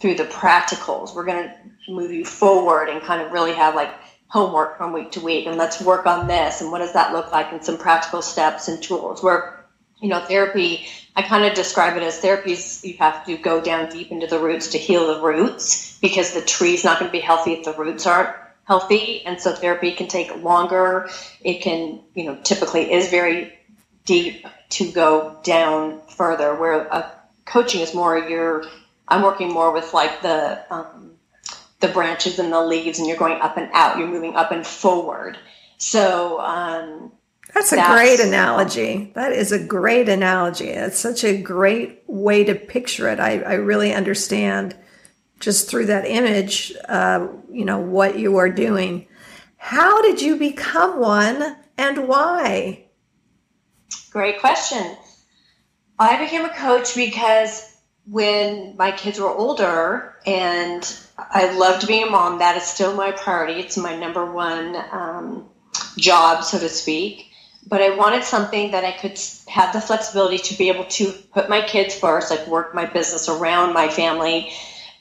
[0.00, 1.14] through the practicals.
[1.14, 3.92] We're going to move you forward and kind of really have like
[4.28, 7.30] homework from week to week and let's work on this and what does that look
[7.32, 9.62] like and some practical steps and tools where
[10.02, 13.88] you know, therapy, I kind of describe it as therapies, you have to go down
[13.88, 17.20] deep into the roots to heal the roots because the tree's not going to be
[17.20, 19.24] healthy if the roots aren't healthy.
[19.24, 21.08] And so therapy can take longer.
[21.40, 23.56] It can, you know, typically is very
[24.04, 27.12] deep to go down further, where a
[27.44, 28.64] coaching is more you're,
[29.08, 31.12] I'm working more with like the, um,
[31.80, 34.66] the branches and the leaves and you're going up and out, you're moving up and
[34.66, 35.38] forward.
[35.78, 37.12] So, um,
[37.54, 39.12] that's a That's, great analogy.
[39.14, 40.68] That is a great analogy.
[40.68, 43.20] It's such a great way to picture it.
[43.20, 44.74] I, I really understand
[45.38, 49.06] just through that image, uh, you know, what you are doing.
[49.58, 52.81] How did you become one and why?
[54.12, 54.96] Great question.
[55.98, 62.10] I became a coach because when my kids were older and I loved being a
[62.10, 63.60] mom, that is still my priority.
[63.60, 65.48] It's my number one um,
[65.96, 67.32] job, so to speak
[67.66, 71.48] but I wanted something that I could have the flexibility to be able to put
[71.48, 74.52] my kids first, like work my business around my family.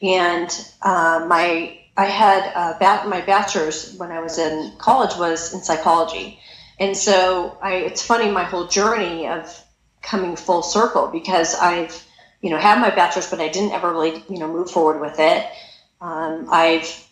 [0.02, 0.50] And
[0.82, 6.39] uh, my I had uh, my bachelor's when I was in college was in psychology,
[6.82, 9.63] and so I, it's funny my whole journey of
[10.02, 12.04] coming full circle because I've
[12.41, 15.20] you know had my bachelor's, but I didn't ever really you know move forward with
[15.20, 15.48] it.
[16.02, 17.08] Um, I've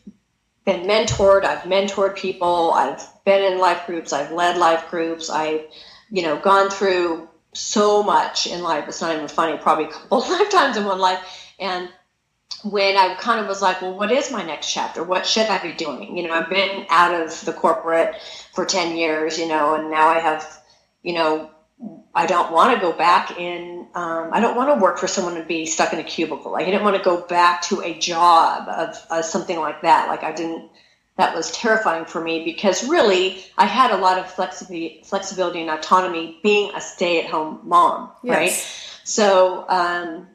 [0.65, 1.45] been mentored.
[1.45, 2.71] I've mentored people.
[2.73, 4.11] I've been in life groups.
[4.11, 5.29] I've led life groups.
[5.29, 5.61] I've,
[6.09, 8.85] you know, gone through so much in life.
[8.87, 11.19] It's not even funny, probably a couple lifetimes in one life.
[11.59, 11.89] And
[12.63, 15.03] when I kind of was like, well, what is my next chapter?
[15.03, 16.17] What should I be doing?
[16.17, 18.15] You know, I've been out of the corporate
[18.53, 20.61] for 10 years, you know, and now I have,
[21.01, 21.49] you know,
[22.13, 23.87] I don't want to go back in.
[23.95, 26.51] Um, I don't want to work for someone and be stuck in a cubicle.
[26.51, 30.09] Like I didn't want to go back to a job of uh, something like that.
[30.09, 30.69] Like I didn't.
[31.17, 35.69] That was terrifying for me because really I had a lot of flexibility, flexibility and
[35.69, 38.37] autonomy being a stay-at-home mom, yes.
[38.37, 39.01] right?
[39.03, 40.27] So, um,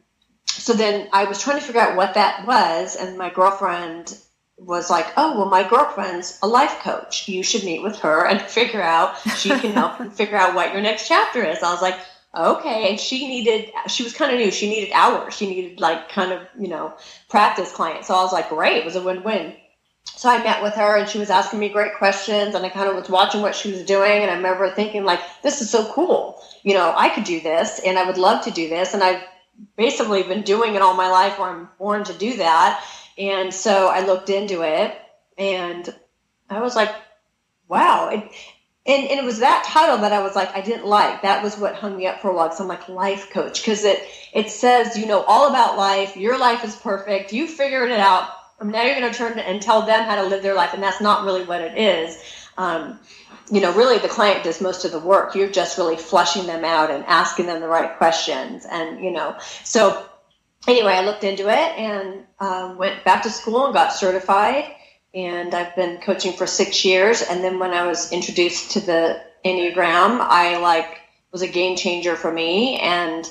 [0.60, 4.16] so then I was trying to figure out what that was, and my girlfriend
[4.56, 7.28] was like, oh, well, my girlfriend's a life coach.
[7.28, 10.72] You should meet with her and figure out, she can help you figure out what
[10.72, 11.62] your next chapter is.
[11.62, 11.98] I was like,
[12.36, 12.88] okay.
[12.90, 14.50] And she needed, she was kind of new.
[14.50, 15.34] She needed hours.
[15.34, 16.94] She needed like kind of, you know,
[17.28, 18.08] practice clients.
[18.08, 18.78] So I was like, great.
[18.78, 19.54] It was a win-win.
[20.04, 22.88] so I met with her and she was asking me great questions and I kind
[22.88, 25.90] of was watching what she was doing and I remember thinking like this is so
[25.92, 26.40] cool.
[26.62, 29.22] You know, I could do this and I would love to do this and I've
[29.76, 32.84] basically been doing it all my life or I'm born to do that.
[33.16, 34.96] And so I looked into it
[35.38, 35.94] and
[36.50, 36.94] I was like,
[37.68, 38.08] wow.
[38.08, 38.30] It,
[38.86, 41.22] and, and it was that title that I was like, I didn't like.
[41.22, 42.52] That was what hung me up for a while.
[42.52, 46.16] So I'm like, life coach, because it, it says, you know, all about life.
[46.16, 47.32] Your life is perfect.
[47.32, 48.28] You figured it out
[48.62, 51.00] now you're going to turn and tell them how to live their life, and that's
[51.00, 52.18] not really what it is.
[52.56, 53.00] Um,
[53.50, 55.34] you know, really the client does most of the work.
[55.34, 59.36] You're just really flushing them out and asking them the right questions, and you know,
[59.64, 60.06] so
[60.66, 64.64] anyway, I looked into it and um, went back to school and got certified.
[65.14, 67.22] And I've been coaching for six years.
[67.22, 70.98] And then when I was introduced to the Enneagram, I like
[71.30, 73.28] was a game changer for me and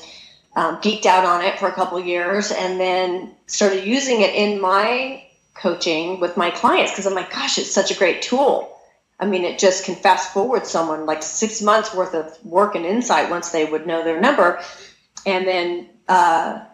[0.57, 4.59] um, geeked out on it for a couple years and then started using it in
[4.59, 5.23] my
[5.53, 8.72] coaching with my clients because I'm like, gosh, it's such a great tool.
[9.19, 12.85] I mean, it just can fast forward someone like six months worth of work and
[12.85, 14.61] insight once they would know their number.
[15.25, 16.65] And then uh,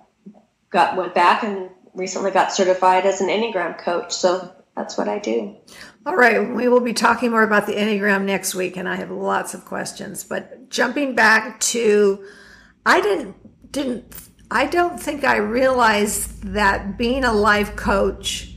[0.69, 4.13] got went back and recently got certified as an Enneagram coach.
[4.13, 5.57] So that's what I do.
[6.05, 9.11] All right, we will be talking more about the Enneagram next week, and I have
[9.11, 10.23] lots of questions.
[10.23, 12.25] But jumping back to,
[12.85, 14.15] I didn't didn't
[14.51, 18.55] I don't think I realized that being a life coach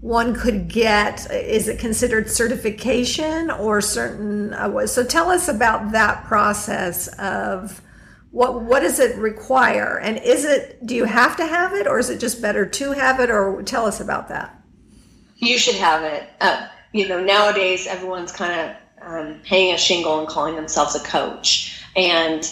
[0.00, 6.24] one could get is it considered certification or certain uh, so tell us about that
[6.24, 7.80] process of
[8.36, 9.98] what what does it require?
[9.98, 12.92] And is it do you have to have it or is it just better to
[12.92, 14.62] have it or tell us about that?
[15.36, 16.28] You should have it.
[16.38, 21.00] Uh, you know nowadays everyone's kind of um, hanging a shingle and calling themselves a
[21.00, 21.82] coach.
[21.96, 22.44] And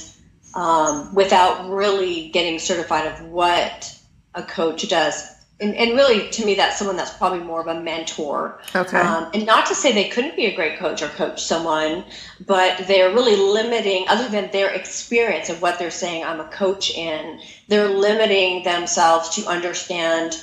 [0.54, 3.94] um, without really getting certified of what
[4.34, 5.33] a coach does.
[5.60, 8.60] And, and, really, to me, that's someone that's probably more of a mentor.
[8.74, 8.98] Okay.
[8.98, 12.04] Um, and not to say they couldn't be a great coach or coach someone,
[12.44, 16.90] but they're really limiting, other than their experience of what they're saying, I'm a coach
[16.90, 20.42] in, they're limiting themselves to understand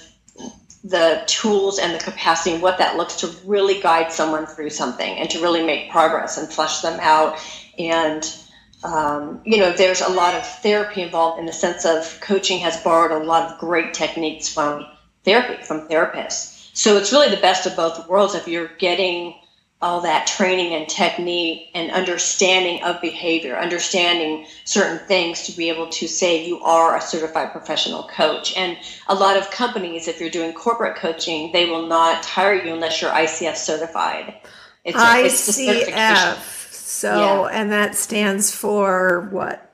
[0.84, 5.18] the tools and the capacity and what that looks to really guide someone through something
[5.18, 7.38] and to really make progress and flush them out
[7.78, 8.34] and
[8.84, 12.78] um, you know, there's a lot of therapy involved in the sense of coaching has
[12.78, 14.86] borrowed a lot of great techniques from
[15.24, 16.70] therapy, from therapists.
[16.74, 19.36] So it's really the best of both worlds if you're getting
[19.82, 25.88] all that training and technique and understanding of behavior, understanding certain things to be able
[25.90, 28.56] to say you are a certified professional coach.
[28.56, 32.74] And a lot of companies, if you're doing corporate coaching, they will not hire you
[32.74, 34.36] unless you're ICF certified.
[34.84, 36.72] It's, ICF.
[36.72, 37.60] So, yeah.
[37.60, 39.68] and that stands for what?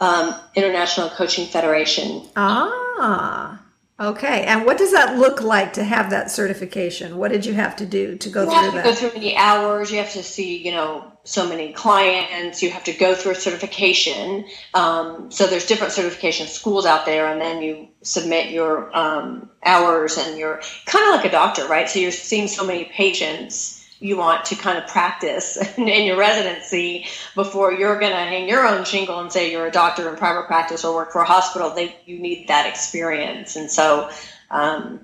[0.00, 2.26] Um, International Coaching Federation.
[2.34, 3.59] Ah,
[4.00, 4.44] okay.
[4.44, 7.18] And what does that look like to have that certification?
[7.18, 8.84] What did you have to do to go you through have to that?
[8.84, 9.90] Go through many hours.
[9.90, 12.62] You have to see, you know, so many clients.
[12.62, 14.46] You have to go through a certification.
[14.74, 20.16] Um, so there's different certification schools out there, and then you submit your um, hours,
[20.16, 21.88] and you're kind of like a doctor, right?
[21.88, 27.06] So you're seeing so many patients you want to kind of practice in your residency
[27.34, 30.46] before you're going to hang your own shingle and say you're a doctor in private
[30.46, 31.70] practice or work for a hospital.
[31.70, 33.56] They, you need that experience.
[33.56, 34.10] And so,
[34.50, 35.00] um,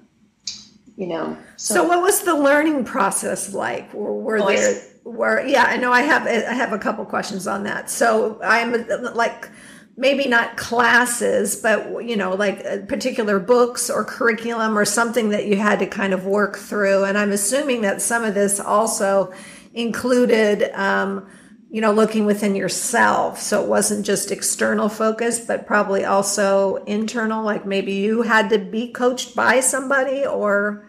[0.96, 1.36] you know.
[1.56, 3.92] So, so, what was the learning process like?
[3.92, 7.46] Were, were oh, there, were, yeah, I know I have, I have a couple questions
[7.46, 7.90] on that.
[7.90, 9.50] So I'm like,
[9.96, 15.46] maybe not classes, but you know, like uh, particular books or curriculum or something that
[15.46, 17.04] you had to kind of work through.
[17.04, 19.32] And I'm assuming that some of this also
[19.72, 21.28] included, um,
[21.70, 23.40] you know, looking within yourself.
[23.40, 27.42] So it wasn't just external focus, but probably also internal.
[27.42, 30.86] Like maybe you had to be coached by somebody or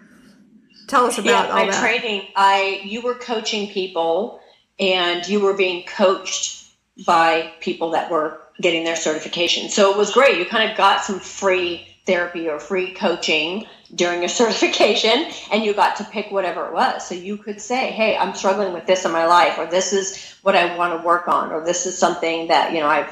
[0.88, 1.82] tell us about yeah, all my that.
[1.82, 4.42] training, I, you were coaching people
[4.80, 6.66] and you were being coached
[7.06, 9.70] by people that were getting their certification.
[9.70, 10.38] So it was great.
[10.38, 15.74] You kind of got some free therapy or free coaching during your certification and you
[15.74, 17.08] got to pick whatever it was.
[17.08, 20.36] So you could say, Hey, I'm struggling with this in my life, or this is
[20.42, 23.12] what I want to work on, or this is something that, you know, I've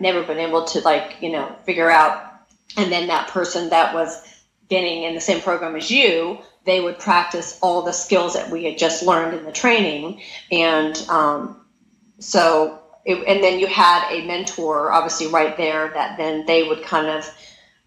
[0.00, 2.24] never been able to like, you know, figure out.
[2.76, 4.22] And then that person that was
[4.68, 8.64] getting in the same program as you, they would practice all the skills that we
[8.64, 10.20] had just learned in the training.
[10.52, 11.64] And um,
[12.18, 16.82] so it, and then you had a mentor, obviously, right there that then they would
[16.82, 17.30] kind of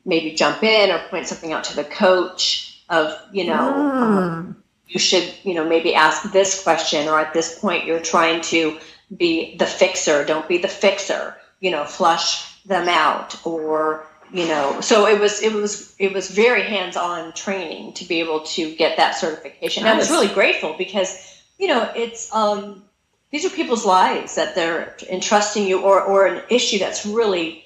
[0.06, 4.02] maybe jump in or point something out to the coach of, you know, mm.
[4.02, 8.42] um, you should, you know, maybe ask this question, or at this point, you're trying
[8.42, 8.78] to
[9.16, 10.26] be the fixer.
[10.26, 15.44] Don't be the fixer, you know, flush them out or you know, so it was
[15.44, 19.86] it was it was very hands on training to be able to get that certification.
[19.86, 22.84] I was really grateful because you know it's um,
[23.32, 27.64] these are people's lives that they're entrusting you, or or an issue that's really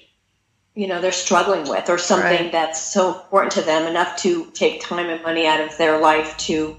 [0.76, 2.52] you know they're struggling with, or something right.
[2.52, 6.38] that's so important to them enough to take time and money out of their life
[6.38, 6.78] to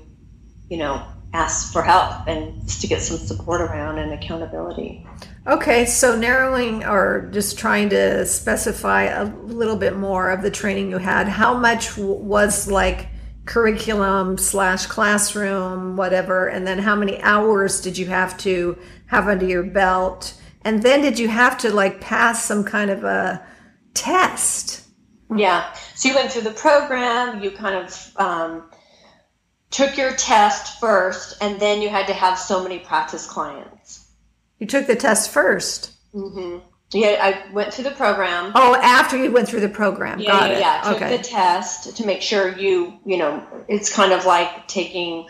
[0.68, 5.07] you know ask for help and just to get some support around and accountability.
[5.47, 10.91] Okay, so narrowing or just trying to specify a little bit more of the training
[10.91, 13.09] you had, how much was like
[13.47, 18.76] curriculum slash classroom, whatever, and then how many hours did you have to
[19.07, 20.34] have under your belt?
[20.62, 23.44] And then did you have to like pass some kind of a
[23.94, 24.84] test?
[25.34, 25.72] Yeah.
[25.94, 28.70] So you went through the program, you kind of um,
[29.70, 34.09] took your test first, and then you had to have so many practice clients.
[34.59, 36.66] You took the test 1st Mm-hmm.
[36.93, 38.53] Yeah, I went through the program.
[38.55, 40.20] Oh, after you went through the program.
[40.20, 40.61] Yeah, Got yeah, it.
[40.61, 40.80] yeah.
[40.82, 41.16] Took okay.
[41.16, 45.26] the test to make sure you, you know, it's kind of like taking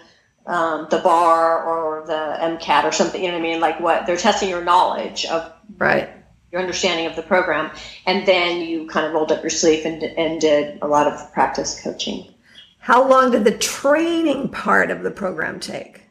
[0.46, 3.22] um, the bar or the MCAT or something.
[3.22, 3.60] You know what I mean?
[3.60, 6.10] Like what they're testing your knowledge of right
[6.52, 7.70] your understanding of the program,
[8.06, 11.32] and then you kind of rolled up your sleeve and and did a lot of
[11.32, 12.32] practice coaching.
[12.78, 16.02] How long did the training part of the program take?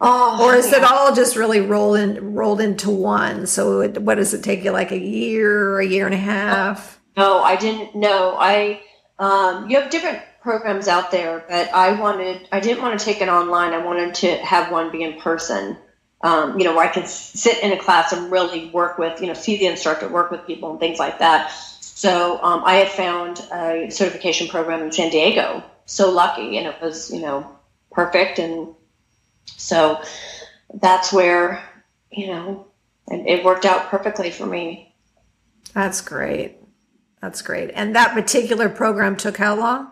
[0.00, 0.78] Oh, or is yeah.
[0.78, 3.46] it all just really rolled in, rolled into one?
[3.46, 7.00] So it, what does it take you like a year a year and a half?
[7.16, 8.36] No, I didn't know.
[8.38, 8.80] I
[9.18, 13.20] um, you have different programs out there, but I wanted I didn't want to take
[13.20, 13.72] it online.
[13.72, 15.76] I wanted to have one be in person.
[16.20, 19.28] Um, you know, where I can sit in a class and really work with, you
[19.28, 21.52] know, see the instructor, work with people and things like that.
[21.80, 25.62] So um, I had found a certification program in San Diego.
[25.86, 27.56] So lucky, and it was, you know,
[27.92, 28.74] perfect and
[29.56, 30.02] so
[30.74, 31.62] that's where,
[32.10, 32.66] you know,
[33.08, 34.94] it, it worked out perfectly for me.
[35.74, 36.56] That's great.
[37.20, 37.70] That's great.
[37.74, 39.90] And that particular program took how long?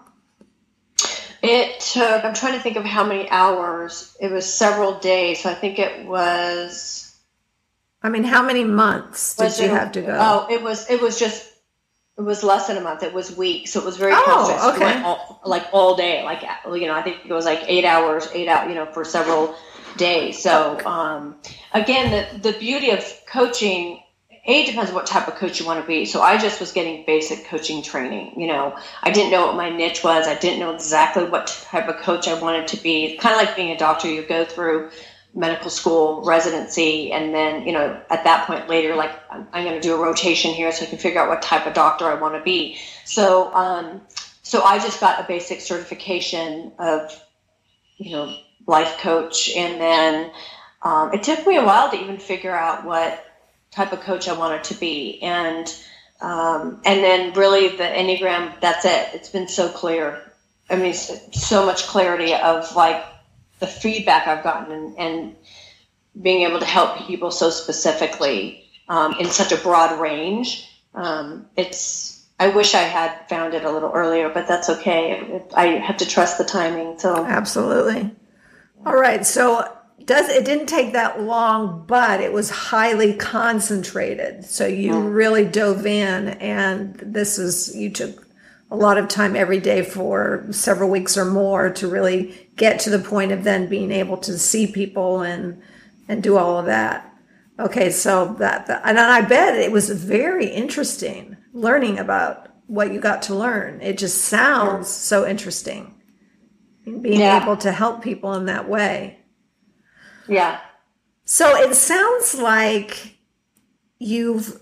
[1.43, 4.17] It took, I'm trying to think of how many hours.
[4.21, 5.43] It was several days.
[5.43, 7.17] So I think it was.
[8.03, 10.17] I mean, how many months did you it, have to go?
[10.19, 11.53] Oh, it was, it was just,
[12.19, 13.03] it was less than a month.
[13.03, 13.73] It was weeks.
[13.73, 15.03] So it was very oh, okay.
[15.03, 18.49] All, like all day, like, you know, I think it was like eight hours, eight
[18.49, 19.55] out, you know, for several
[19.97, 20.43] days.
[20.43, 21.37] So, um,
[21.73, 24.03] again, the, the beauty of coaching
[24.49, 26.05] a depends on what type of coach you want to be.
[26.05, 28.41] So I just was getting basic coaching training.
[28.41, 30.29] You know, I didn't know what my niche was.
[30.29, 33.17] I didn't know exactly what type of coach I wanted to be.
[33.17, 34.91] Kind of like being a doctor, you go through
[35.37, 39.81] medical school residency, and then you know at that point later, like I'm, I'm going
[39.81, 42.15] to do a rotation here, so I can figure out what type of doctor I
[42.15, 42.79] want to be.
[43.05, 44.01] So, um,
[44.43, 47.13] so I just got a basic certification of,
[47.99, 50.33] you know, life coach, and then
[50.83, 53.25] um, it took me a while to even figure out what
[53.71, 55.21] type of coach I wanted to be.
[55.23, 55.73] And
[56.21, 59.09] um, and then really the Enneagram, that's it.
[59.13, 60.23] It's been so clear.
[60.71, 63.05] I mean, so much clarity of like
[63.59, 65.37] the feedback I've gotten and, and
[66.21, 70.69] being able to help people so specifically um, in such a broad range.
[70.95, 75.43] Um, it's I wish I had found it a little earlier, but that's okay.
[75.55, 76.99] I have to trust the timing.
[76.99, 78.15] So absolutely.
[78.85, 79.25] All right.
[79.25, 79.73] So
[80.05, 84.45] does it didn't take that long, but it was highly concentrated.
[84.45, 85.15] So you mm.
[85.15, 88.26] really dove in, and this is you took
[88.77, 92.91] a lot of time every day for several weeks or more to really get to
[92.91, 95.63] the point of then being able to see people and
[96.09, 97.13] and do all of that.
[97.59, 103.01] Okay, so that, that and I bet it was very interesting learning about what you
[103.01, 103.81] got to learn.
[103.81, 105.95] It just sounds so interesting.
[106.85, 107.43] Being yeah.
[107.43, 109.21] able to help people in that way.
[110.29, 110.61] Yeah.
[111.25, 113.17] So it sounds like
[113.99, 114.61] you've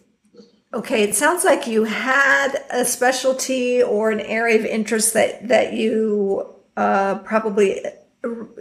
[0.74, 5.72] okay, it sounds like you had a specialty or an area of interest that that
[5.72, 7.80] you uh, probably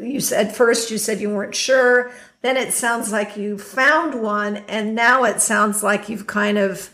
[0.01, 2.11] you said first you said you weren't sure
[2.41, 6.89] then it sounds like you found one and now it sounds like you've kind of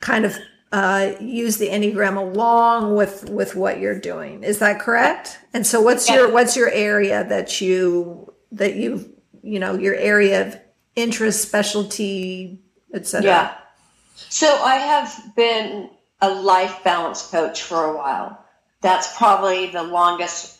[0.00, 0.36] kind of
[0.70, 4.42] uh, use the enneagram along with with what you're doing.
[4.42, 5.38] Is that correct?
[5.52, 10.48] And so what's your what's your area that you that you you know your area
[10.48, 10.58] of
[10.96, 12.60] interest specialty
[12.92, 13.54] etc yeah
[14.14, 15.90] so i have been
[16.24, 18.42] a life balance coach for a while.
[18.80, 20.58] That's probably the longest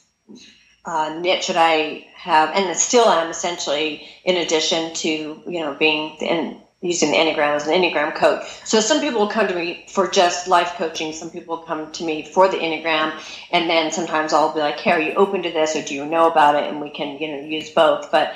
[0.84, 6.16] uh, niche that i have and still am essentially in addition to you know being
[6.20, 8.44] in using the enneagram as an enneagram coach.
[8.64, 11.14] So some people will come to me for just life coaching.
[11.14, 13.18] Some people come to me for the enneagram
[13.50, 16.04] and then sometimes i'll be like hey are you open to this or do you
[16.04, 16.64] know about it?
[16.64, 18.10] And we can you know use both.
[18.10, 18.34] But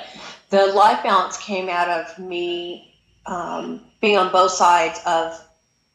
[0.49, 2.95] the life balance came out of me
[3.27, 5.39] um, being on both sides of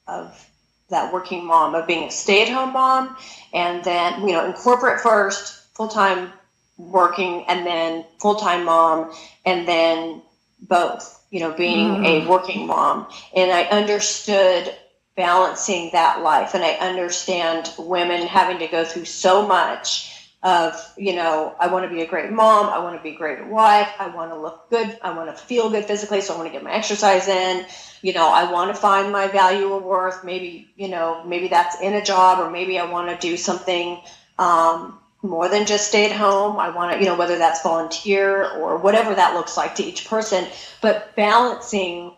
[0.07, 0.49] of
[0.91, 3.17] that working mom of being a stay-at-home mom
[3.53, 6.31] and then you know in corporate first full-time
[6.77, 9.13] working and then full-time mom
[9.47, 10.23] and then
[10.61, 12.05] both you know being mm.
[12.05, 14.75] a working mom and i understood
[15.17, 20.11] balancing that life and i understand women having to go through so much
[20.43, 23.19] of you know i want to be a great mom i want to be a
[23.19, 26.37] great wife i want to look good i want to feel good physically so i
[26.37, 27.65] want to get my exercise in
[28.05, 31.81] you know i want to find my value or worth maybe you know maybe that's
[31.81, 34.01] in a job or maybe i want to do something
[34.39, 36.59] um, more than just stay at home.
[36.59, 40.07] I want to you know whether that's volunteer or whatever that looks like to each
[40.07, 40.45] person.
[40.83, 42.15] But balancing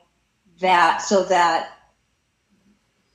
[0.60, 1.70] that so that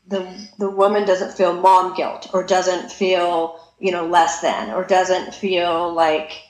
[0.07, 4.83] the the woman doesn't feel mom guilt or doesn't feel you know, less than or
[4.85, 6.43] doesn't feel like,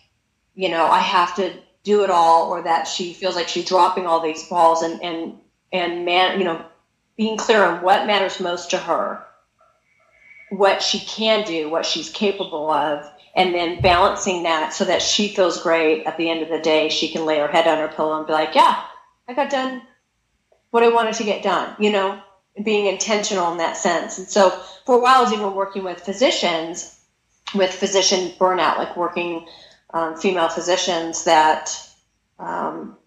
[0.53, 1.53] you know, I have to
[1.83, 5.37] do it all or that she feels like she's dropping all these balls and, and,
[5.71, 6.63] and man, you know,
[7.17, 9.23] being clear on what matters most to her,
[10.49, 15.29] what she can do, what she's capable of, and then balancing that so that she
[15.29, 16.89] feels great at the end of the day.
[16.89, 18.83] She can lay her head on her pillow and be like, yeah,
[19.27, 19.81] I got done
[20.71, 22.19] what I wanted to get done, you know,
[22.63, 24.17] being intentional in that sense.
[24.17, 24.49] And so
[24.85, 26.97] for a while, I was even working with physicians
[27.53, 29.45] with physician burnout, like working
[29.93, 31.77] um, female physicians that,
[32.39, 32.97] um,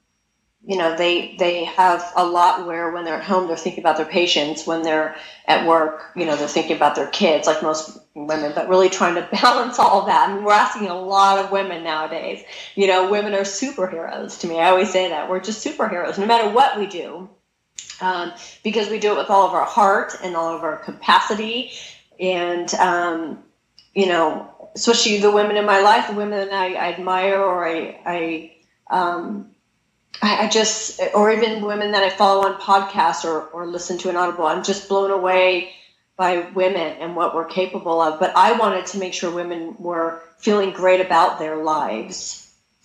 [0.66, 3.98] you know, they they have a lot where when they're at home they're thinking about
[3.98, 4.66] their patients.
[4.66, 5.14] When they're
[5.46, 8.52] at work, you know, they're thinking about their kids, like most women.
[8.54, 10.28] But really trying to balance all that.
[10.28, 12.42] I mean, we're asking a lot of women nowadays.
[12.76, 14.58] You know, women are superheroes to me.
[14.58, 17.28] I always say that we're just superheroes, no matter what we do.
[18.00, 18.32] Um,
[18.64, 21.72] because we do it with all of our heart and all of our capacity,
[22.18, 23.44] and um,
[23.94, 28.00] you know, especially the women in my life, the women I, I admire or I,
[28.04, 28.52] I,
[28.90, 29.53] um,
[30.22, 34.10] I, I, just, or even women that I follow on podcasts or, or listen to
[34.10, 35.74] an audible, I'm just blown away
[36.16, 38.20] by women and what we're capable of.
[38.20, 42.40] But I wanted to make sure women were feeling great about their lives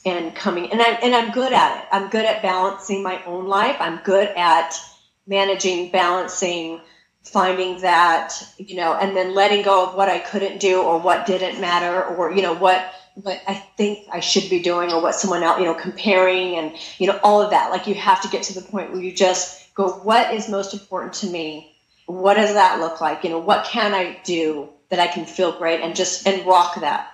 [0.05, 1.87] and coming, and I, and I'm good at it.
[1.91, 3.75] I'm good at balancing my own life.
[3.79, 4.79] I'm good at
[5.27, 6.79] managing, balancing,
[7.23, 11.25] finding that you know and then letting go of what i couldn't do or what
[11.25, 12.93] didn't matter or you know what
[13.23, 16.73] what i think i should be doing or what someone else you know comparing and
[16.97, 17.71] you know all of that.
[17.71, 20.73] Like you have to get to the point where you just go what is most
[20.73, 21.75] important to me?
[22.05, 23.23] What does that look like?
[23.23, 26.79] You know what can i do that i can feel great and just and rock
[26.81, 27.11] that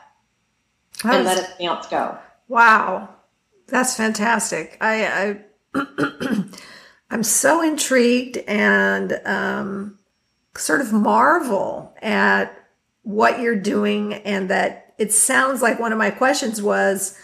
[1.04, 2.18] and let everything else go.
[2.48, 3.10] Wow.
[3.68, 4.78] That's fantastic.
[4.82, 5.40] I
[5.74, 5.84] i
[7.12, 10.00] i'm so intrigued and um
[10.56, 12.58] sort of marvel at
[13.04, 17.18] what you're doing and that it sounds like one of my questions was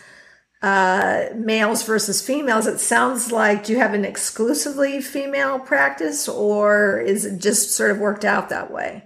[0.61, 2.67] uh, males versus females.
[2.67, 7.91] It sounds like do you have an exclusively female practice or is it just sort
[7.91, 9.03] of worked out that way?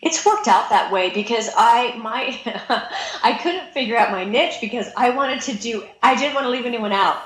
[0.00, 2.38] It's worked out that way because I my
[3.24, 6.50] I couldn't figure out my niche because I wanted to do I didn't want to
[6.50, 7.20] leave anyone out.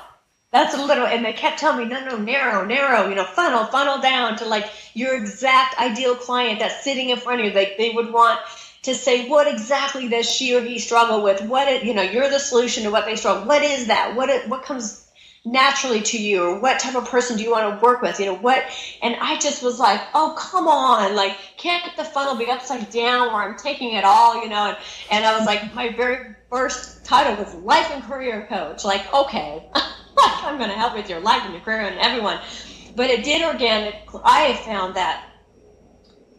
[0.52, 3.64] That's a little, and they kept telling me, no, no, narrow, narrow, you know, funnel,
[3.64, 7.52] funnel down to like your exact ideal client that's sitting in front of you.
[7.52, 8.38] Like they would want
[8.82, 11.40] to say, what exactly does she or he struggle with?
[11.42, 13.46] What, it, you know, you're the solution to what they struggle.
[13.46, 14.16] What is that?
[14.16, 14.98] What, it, what comes
[15.44, 18.26] naturally to you or what type of person do you want to work with you
[18.26, 18.62] know what
[19.02, 23.26] and i just was like oh come on like can't the funnel be upside down
[23.32, 24.76] where i'm taking it all you know and,
[25.10, 29.68] and i was like my very first title was life and career coach like okay
[30.44, 32.38] I'm going to help with your life and your career and everyone.
[32.94, 33.94] But it did organic.
[34.24, 35.24] I found that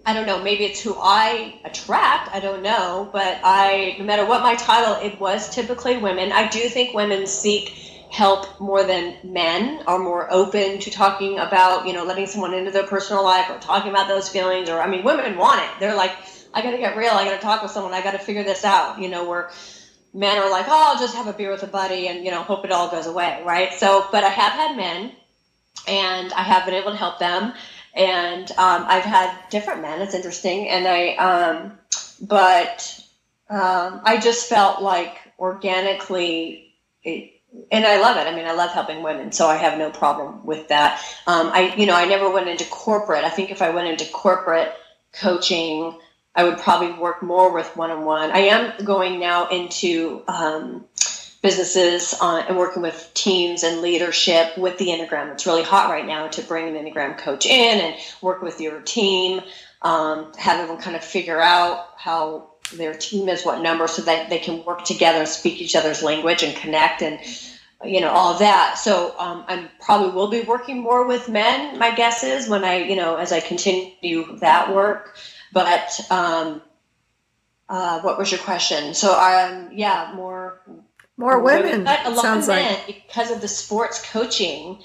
[0.05, 4.25] I don't know, maybe it's who I attract, I don't know, but I, no matter
[4.25, 6.33] what my title, it was typically women.
[6.33, 7.69] I do think women seek
[8.13, 12.69] help more than men are more open to talking about, you know, letting someone into
[12.69, 14.69] their personal life or talking about those feelings.
[14.69, 15.69] Or, I mean, women want it.
[15.79, 16.11] They're like,
[16.53, 17.11] I got to get real.
[17.11, 17.91] I got to talk with someone.
[17.93, 18.99] I got to figure this out.
[18.99, 19.49] You know, where
[20.13, 22.43] men are like, oh, I'll just have a beer with a buddy and, you know,
[22.43, 23.73] hope it all goes away, right?
[23.73, 25.13] So, but I have had men
[25.87, 27.53] and I have been able to help them.
[27.93, 30.01] And um, I've had different men.
[30.01, 30.67] It's interesting.
[30.69, 31.77] And I, um,
[32.21, 33.03] but
[33.49, 36.73] um, I just felt like organically,
[37.03, 37.31] it,
[37.71, 38.27] and I love it.
[38.27, 40.99] I mean, I love helping women, so I have no problem with that.
[41.27, 43.23] Um, I, you know, I never went into corporate.
[43.23, 44.73] I think if I went into corporate
[45.11, 45.99] coaching,
[46.35, 48.31] I would probably work more with one on one.
[48.31, 50.85] I am going now into um,
[51.43, 55.31] businesses on, and working with teams and leadership with the Enneagram.
[55.33, 58.79] It's really hot right now to bring an Enneagram coach in and work with your
[58.81, 59.41] team,
[59.83, 64.29] um, have everyone kind of figure out how their team is, what number, so that
[64.29, 67.03] they can work together and speak each other's language and connect.
[67.03, 67.19] And
[67.85, 71.93] you know all that so um, i probably will be working more with men my
[71.93, 75.17] guess is when i you know as i continue that work
[75.51, 76.61] but um,
[77.67, 80.61] uh, what was your question so um, yeah more
[81.17, 83.03] more women but a lot sounds of men like.
[83.07, 84.81] because of the sports coaching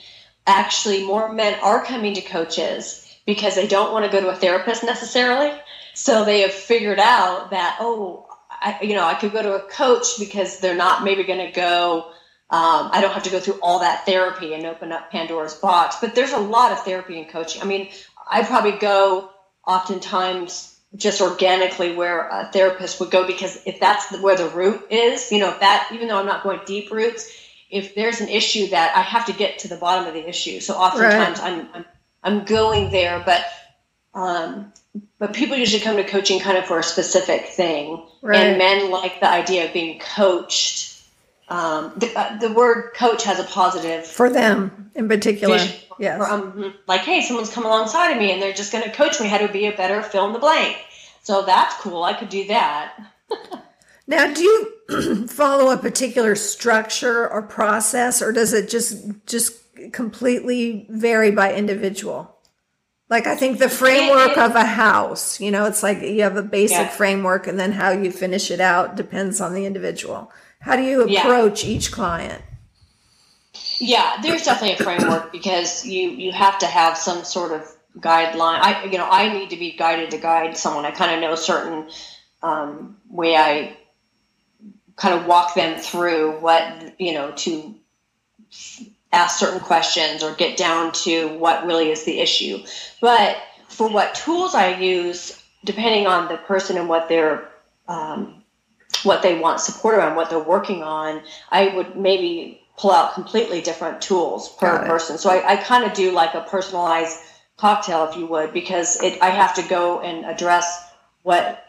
[0.47, 4.35] actually more men are coming to coaches because they don't want to go to a
[4.35, 5.53] therapist necessarily
[5.95, 9.69] so they have figured out that oh I, you know i could go to a
[9.69, 12.13] coach because they're not maybe going to go
[12.51, 15.97] um, I don't have to go through all that therapy and open up Pandora's box.
[16.01, 17.61] But there's a lot of therapy and coaching.
[17.61, 17.91] I mean,
[18.27, 19.29] I probably go
[19.67, 25.31] oftentimes just organically where a therapist would go because if that's where the root is,
[25.31, 27.31] you know, if that even though I'm not going deep roots,
[27.71, 30.61] if there's an issue that I have to get to the bottom of the issue.
[30.61, 31.53] So oftentimes right.
[31.53, 31.85] I'm, I'm
[32.25, 33.45] I'm going there, but
[34.15, 34.73] um,
[35.19, 38.39] but people usually come to coaching kind of for a specific thing, right.
[38.39, 40.89] and men like the idea of being coached
[41.49, 45.59] um, the, uh, the word coach has a positive for them in particular.
[45.99, 46.21] Yes.
[46.31, 49.27] um, like, hey, someone's come alongside of me and they're just going to coach me
[49.27, 50.77] how to be a better fill in the blank.
[51.23, 52.05] So that's cool.
[52.05, 52.95] I could do that.
[54.07, 59.55] now, do you follow a particular structure or process, or does it just just
[59.93, 62.35] completely vary by individual?
[63.11, 66.43] Like I think the framework of a house, you know, it's like you have a
[66.43, 66.89] basic yeah.
[66.89, 70.31] framework and then how you finish it out depends on the individual.
[70.61, 71.71] How do you approach yeah.
[71.71, 72.43] each client?
[73.81, 77.67] Yeah, there's definitely a framework because you you have to have some sort of
[77.99, 78.61] guideline.
[78.61, 80.85] I you know I need to be guided to guide someone.
[80.85, 81.89] I kind of know a certain
[82.43, 83.77] um, way I
[84.97, 87.75] kind of walk them through what you know to
[89.13, 92.63] ask certain questions or get down to what really is the issue.
[93.01, 93.37] But
[93.69, 97.49] for what tools I use, depending on the person and what their
[97.87, 98.43] um,
[99.03, 103.61] what they want support around, what they're working on, I would maybe pull out completely
[103.61, 105.19] different tools per person.
[105.19, 107.19] So I, I kind of do like a personalized
[107.57, 110.91] cocktail, if you would, because it, I have to go and address
[111.23, 111.65] what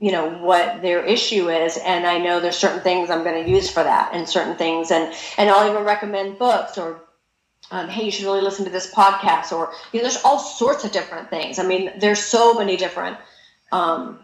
[0.00, 3.48] you know what their issue is and i know there's certain things i'm going to
[3.48, 7.00] use for that and certain things and and i'll even recommend books or
[7.70, 10.84] um, hey you should really listen to this podcast or you know there's all sorts
[10.84, 13.16] of different things i mean there's so many different
[13.70, 14.18] um,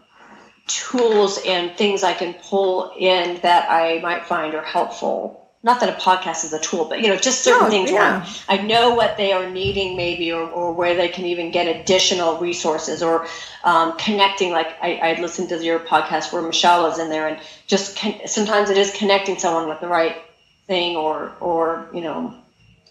[0.67, 5.40] tools and things I can pull in that I might find are helpful.
[5.63, 8.19] Not that a podcast is a tool, but you know, just certain things yeah.
[8.19, 11.67] where I know what they are needing, maybe, or, or where they can even get
[11.67, 13.27] additional resources or
[13.63, 14.51] um, connecting.
[14.51, 18.21] Like I, I listened to your podcast where Michelle was in there, and just con-
[18.25, 20.17] sometimes it is connecting someone with the right
[20.65, 22.33] thing, or or you know,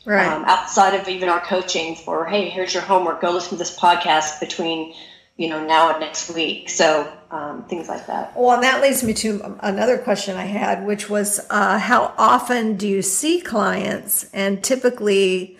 [0.04, 0.28] right.
[0.28, 3.76] um, outside of even our coaching for hey, here's your homework, go listen to this
[3.76, 4.94] podcast between
[5.40, 6.68] you know now and next week.
[6.68, 8.36] So um, things like that.
[8.36, 12.76] Well, and that leads me to another question I had, which was uh, how often
[12.76, 15.56] do you see clients, and typically,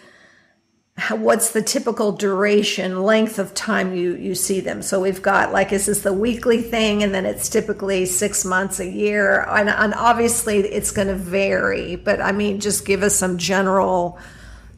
[1.08, 4.82] what's the typical duration, length of time you you see them?
[4.82, 8.80] So we've got like, is this the weekly thing, and then it's typically six months,
[8.80, 11.96] a year, and, and obviously it's going to vary.
[11.96, 14.18] But I mean, just give us some general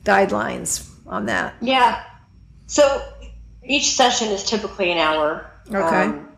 [0.05, 1.55] guidelines on that.
[1.61, 2.05] Yeah.
[2.69, 3.03] So
[3.65, 5.51] each session is typically an hour.
[5.69, 6.05] Okay.
[6.05, 6.29] Um,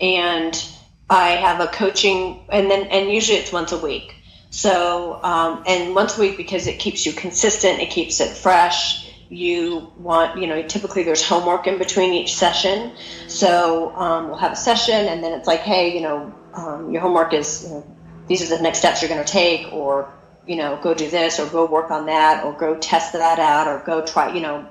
[0.00, 0.68] and
[1.08, 4.14] I have a coaching, and then and usually it's once a week.
[4.50, 9.04] So um, and once a week because it keeps you consistent, it keeps it fresh.
[9.28, 12.92] You want, you know, typically there's homework in between each session.
[13.26, 17.02] So um, we'll have a session, and then it's like, hey, you know, um, your
[17.02, 17.96] homework is you know,
[18.28, 20.12] these are the next steps you're going to take, or
[20.46, 23.66] you know, go do this, or go work on that, or go test that out,
[23.66, 24.66] or go try, you know,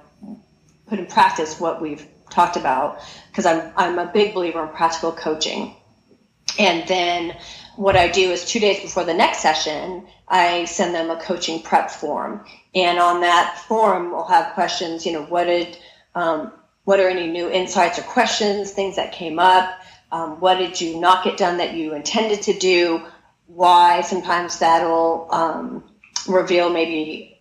[0.88, 5.12] put in practice what we've talked about because I'm I'm a big believer in practical
[5.12, 5.76] coaching.
[6.58, 7.36] And then
[7.76, 11.62] what I do is two days before the next session, I send them a coaching
[11.62, 15.06] prep form, and on that form we'll have questions.
[15.06, 15.78] You know, what did
[16.14, 16.52] um,
[16.86, 19.82] what are any new insights or questions, things that came up?
[20.12, 23.02] Um, what did you not get done that you intended to do?
[23.48, 24.02] Why?
[24.02, 25.84] Sometimes that'll um,
[26.28, 27.35] reveal maybe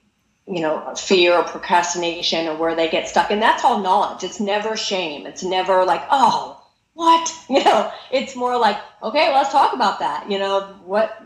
[0.46, 3.30] you know, fear or procrastination or where they get stuck.
[3.30, 4.24] And that's all knowledge.
[4.24, 5.26] It's never shame.
[5.26, 6.60] It's never like, oh,
[6.92, 7.32] what?
[7.48, 10.30] You know, it's more like, okay, let's talk about that.
[10.30, 11.22] You know, what,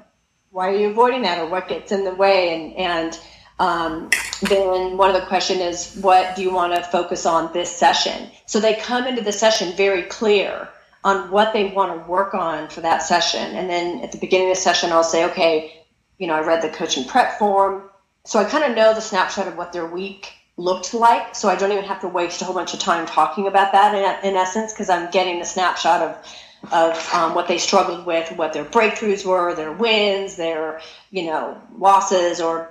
[0.51, 2.55] why are you avoiding that or what gets in the way?
[2.55, 3.21] And, and,
[3.61, 4.11] um,
[4.43, 8.31] then one of the question is, what do you want to focus on this session?
[8.47, 10.69] So they come into the session very clear
[11.05, 13.57] on what they want to work on for that session.
[13.57, 15.85] And then at the beginning of the session, I'll say, okay,
[16.19, 17.88] you know, I read the coaching prep form
[18.29, 21.35] so I kind of know the snapshot of what their week looked like.
[21.35, 23.95] So I don't even have to waste a whole bunch of time talking about that
[23.95, 26.37] in, in essence, because I'm getting the snapshot of
[26.71, 31.59] of um, what they struggled with, what their breakthroughs were, their wins, their you know
[31.79, 32.71] losses, or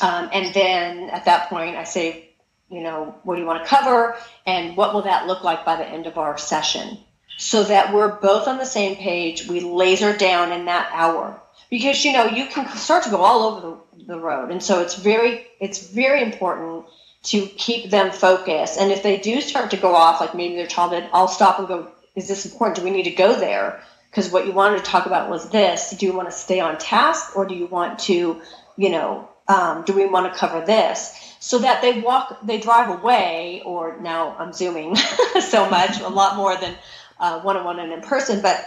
[0.00, 2.30] um, and then at that point I say,
[2.70, 4.16] you know, what do you want to cover,
[4.46, 6.96] and what will that look like by the end of our session,
[7.36, 9.46] so that we're both on the same page.
[9.46, 11.38] We laser down in that hour
[11.70, 13.60] because you know you can start to go all over
[13.96, 16.86] the, the road, and so it's very it's very important
[17.24, 18.78] to keep them focused.
[18.78, 21.58] And if they do start to go off, like maybe their child, did I'll stop
[21.58, 22.76] and go, is this important?
[22.76, 23.82] Do we need to go there?
[24.10, 25.90] Because what you wanted to talk about was this.
[25.90, 28.40] Do you want to stay on task or do you want to,
[28.76, 31.14] you know, um, do we want to cover this?
[31.40, 34.96] So that they walk, they drive away, or now I'm zooming
[35.40, 36.74] so much, a lot more than
[37.18, 38.64] one on one and in person, but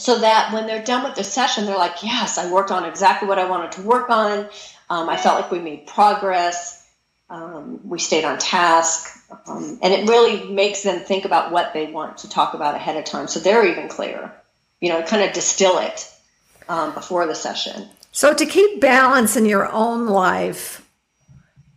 [0.00, 3.28] so that when they're done with the session, they're like, yes, I worked on exactly
[3.28, 4.48] what I wanted to work on.
[4.88, 6.80] Um, I felt like we made progress
[7.30, 9.16] um, we stayed on task.
[9.46, 12.96] Um, and it really makes them think about what they want to talk about ahead
[12.96, 13.28] of time.
[13.28, 14.32] So they're even clearer,
[14.80, 16.12] you know, kind of distill it
[16.68, 17.88] um, before the session.
[18.10, 20.84] So to keep balance in your own life,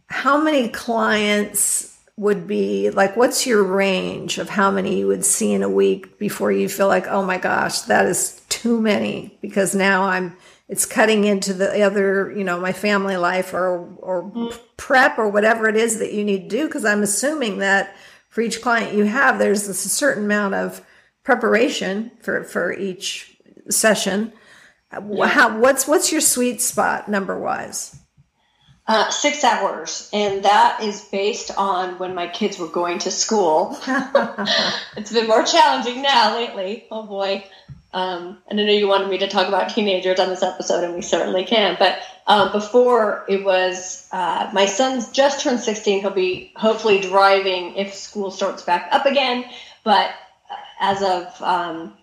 [0.07, 5.51] how many clients would be like what's your range of how many you would see
[5.51, 9.73] in a week before you feel like oh my gosh that is too many because
[9.73, 10.35] now i'm
[10.69, 14.59] it's cutting into the other, you know, my family life or or mm.
[14.77, 16.65] prep or whatever it is that you need to do.
[16.65, 17.95] Because I'm assuming that
[18.29, 20.83] for each client you have, there's a certain amount of
[21.23, 23.37] preparation for for each
[23.69, 24.33] session.
[24.91, 25.27] Yeah.
[25.27, 27.99] How, what's what's your sweet spot number wise?
[28.85, 33.77] Uh, six hours, and that is based on when my kids were going to school.
[34.97, 36.85] it's been more challenging now lately.
[36.91, 37.45] Oh boy.
[37.93, 40.95] Um, and I know you wanted me to talk about teenagers on this episode, and
[40.95, 41.75] we certainly can.
[41.77, 46.01] But um, before it was, uh, my son's just turned 16.
[46.01, 49.45] He'll be hopefully driving if school starts back up again.
[49.83, 50.09] But
[50.49, 51.93] uh, as of um,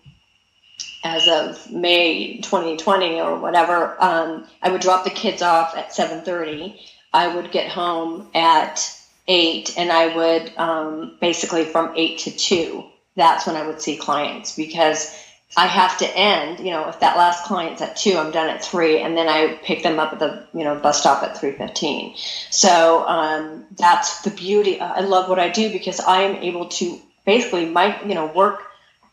[1.03, 6.79] as of May 2020 or whatever, um, I would drop the kids off at 7:30.
[7.13, 8.97] I would get home at
[9.27, 12.85] eight, and I would um, basically from eight to two.
[13.15, 15.13] That's when I would see clients because
[15.57, 18.63] I have to end, you know, if that last client's at two, I'm done at
[18.63, 21.51] three, and then I pick them up at the, you know, bus stop at three
[21.51, 22.15] fifteen.
[22.51, 24.79] So um, that's the beauty.
[24.79, 28.70] I love what I do because I am able to basically, my, you know, work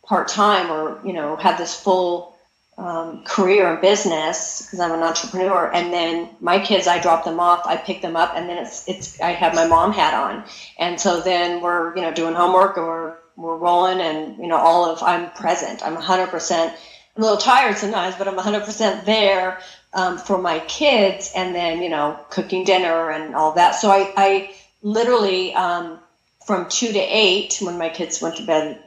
[0.09, 2.34] part time or you know have this full
[2.78, 7.40] um, career in business because I'm an entrepreneur, and then my kids, I drop them
[7.40, 10.44] off, I pick them up, and then it's it's I have my mom hat on,
[10.78, 14.84] and so then we're you know doing homework or we're rolling and you know all
[14.90, 15.84] of i'm present.
[15.86, 16.72] I'm 100%
[17.16, 19.61] i'm a little tired sometimes but i'm 100% there
[19.94, 23.72] um, for my kids and then you know cooking dinner and all that.
[23.76, 26.00] So i, I literally um,
[26.46, 28.82] from 2 to 8 when my kids went to bed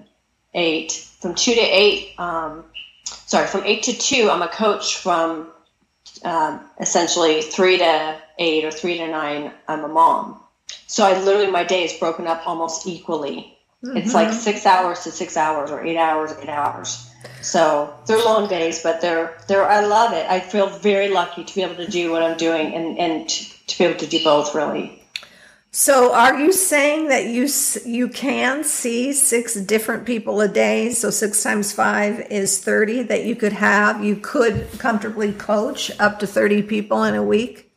[0.53, 2.63] 8 from 2 to 8 um,
[3.05, 5.47] sorry from 8 to 2 i'm a coach from
[6.23, 10.39] um, essentially 3 to 8 or 3 to 9 i'm a mom
[10.87, 13.97] so i literally my day is broken up almost equally Mm-hmm.
[13.97, 17.09] It's like six hours to six hours or eight hours, eight hours.
[17.41, 19.65] So they're long days, but they're they're.
[19.65, 20.29] I love it.
[20.29, 23.67] I feel very lucky to be able to do what I'm doing and and to,
[23.67, 24.53] to be able to do both.
[24.53, 25.00] Really.
[25.73, 27.47] So, are you saying that you
[27.85, 30.91] you can see six different people a day?
[30.91, 33.03] So six times five is thirty.
[33.03, 34.03] That you could have.
[34.03, 37.71] You could comfortably coach up to thirty people in a week.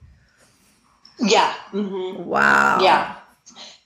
[1.20, 1.54] Yeah.
[1.72, 2.24] Mm-hmm.
[2.24, 2.80] Wow.
[2.80, 3.16] Yeah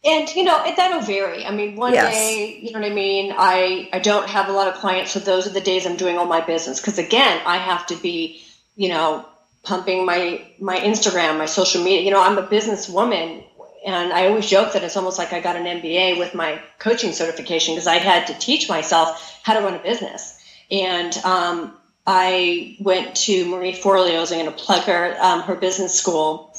[0.04, 2.12] and you know it, that'll vary i mean one yes.
[2.12, 5.18] day you know what i mean i i don't have a lot of clients so
[5.18, 8.40] those are the days i'm doing all my business because again i have to be
[8.76, 9.26] you know
[9.62, 13.42] pumping my my instagram my social media you know i'm a business woman
[13.89, 17.12] and i always joke that it's almost like i got an mba with my coaching
[17.12, 20.39] certification because i had to teach myself how to run a business
[20.70, 21.76] and um,
[22.07, 26.55] i went to marie forleo's i'm going to plug her um, her business school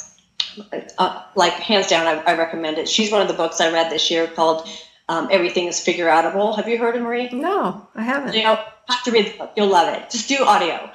[0.97, 2.89] uh, like hands down, I, I, recommend it.
[2.89, 4.67] She's one of the books I read this year called
[5.07, 7.29] um, "Everything Is Figure Outable." Have you heard of Marie?
[7.29, 8.35] No, I haven't.
[8.35, 9.53] You know, have to read the book.
[9.55, 10.09] You'll love it.
[10.09, 10.89] Just do audio.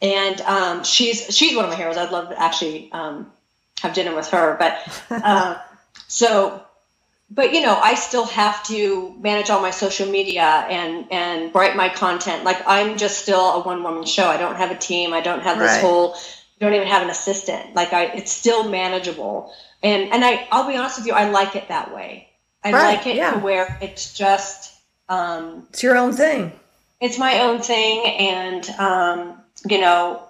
[0.00, 1.96] And um, she's she's one of my heroes.
[1.96, 3.30] I'd love to actually um,
[3.80, 4.56] have dinner with her.
[4.58, 4.78] But
[5.10, 5.58] uh,
[6.08, 6.60] so,
[7.30, 11.76] but you know, I still have to manage all my social media and and write
[11.76, 12.42] my content.
[12.42, 14.26] Like I'm just still a one woman show.
[14.26, 15.14] I don't have a team.
[15.14, 15.80] I don't have this right.
[15.80, 16.16] whole
[16.60, 17.74] don't even have an assistant.
[17.74, 19.52] Like I, it's still manageable.
[19.82, 22.28] And and I, I'll be honest with you, I like it that way.
[22.64, 23.32] I right, like it yeah.
[23.32, 24.74] to where it's just,
[25.08, 26.52] um, it's your own thing.
[27.00, 30.27] It's my own thing, and um, you know,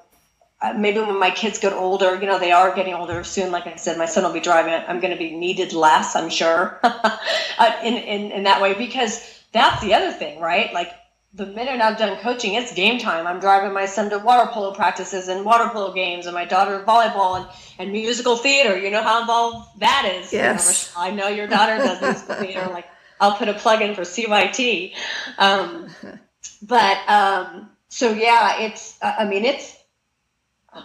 [0.60, 3.52] uh, maybe when my kids get older, you know, they are getting older soon.
[3.52, 4.72] Like I said, my son will be driving.
[4.72, 9.42] I'm going to be needed less, I'm sure, uh, in, in in that way because
[9.52, 10.72] that's the other thing, right?
[10.72, 10.92] Like
[11.34, 13.26] the minute I'm done coaching, it's game time.
[13.26, 16.82] I'm driving my son to water polo practices and water polo games, and my daughter
[16.86, 17.46] volleyball and,
[17.78, 18.76] and musical theater.
[18.76, 20.32] You know how involved that is.
[20.32, 20.92] Yes.
[20.96, 22.68] I know your daughter does musical theater.
[22.72, 22.86] Like
[23.20, 24.94] I'll put a plug in for CYT.
[25.38, 25.88] Um,
[26.62, 28.98] but um, so yeah, it's.
[29.02, 29.77] I mean, it's.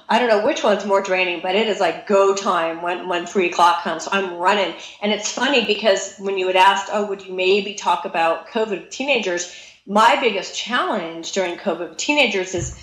[0.09, 3.25] I don't know which one's more draining, but it is like go time when when
[3.25, 4.05] three o'clock comes.
[4.05, 7.73] So I'm running, and it's funny because when you had asked, oh, would you maybe
[7.73, 9.53] talk about COVID with teenagers?
[9.85, 12.79] my biggest challenge during COVID with teenagers is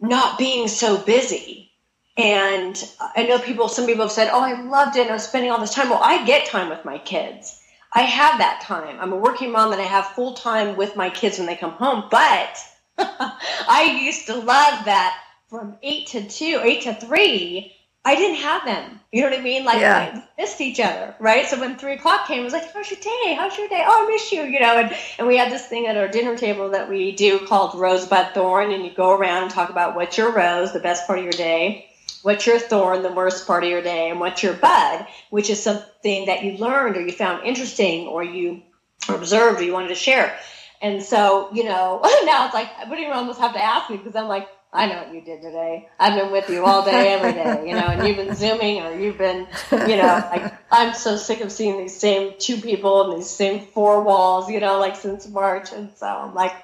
[0.00, 1.70] not being so busy.
[2.16, 2.82] And
[3.16, 5.02] I know people, some people have said, Oh, I loved it.
[5.02, 5.88] And I was spending all this time.
[5.88, 7.60] Well, I get time with my kids.
[7.94, 8.98] I have that time.
[9.00, 11.72] I'm a working mom and I have full time with my kids when they come
[11.72, 12.04] home.
[12.10, 12.58] But
[12.98, 15.18] I used to love that
[15.52, 17.76] from eight to two, eight to three.
[18.06, 18.98] I didn't have them.
[19.12, 19.66] You know what I mean?
[19.66, 20.14] Like yeah.
[20.14, 21.46] we missed each other, right?
[21.46, 23.36] So when three o'clock came, I was like, "How's your day?
[23.38, 23.84] How's your day?
[23.86, 26.36] Oh, I miss you." You know, and and we had this thing at our dinner
[26.36, 30.16] table that we do called Rosebud Thorn, and you go around and talk about what's
[30.16, 31.86] your rose, the best part of your day,
[32.22, 35.62] what's your thorn, the worst part of your day, and what's your bud, which is
[35.62, 38.62] something that you learned or you found interesting or you
[39.10, 40.36] observed or you wanted to share.
[40.80, 43.98] And so, you know, now it's like, I wouldn't even almost have to ask me
[43.98, 45.88] because I'm like, I know what you did today.
[46.00, 48.98] I've been with you all day, every day, you know, and you've been zooming or
[48.98, 53.20] you've been, you know, like I'm so sick of seeing these same two people and
[53.20, 55.72] these same four walls, you know, like since March.
[55.72, 56.54] And so I'm like,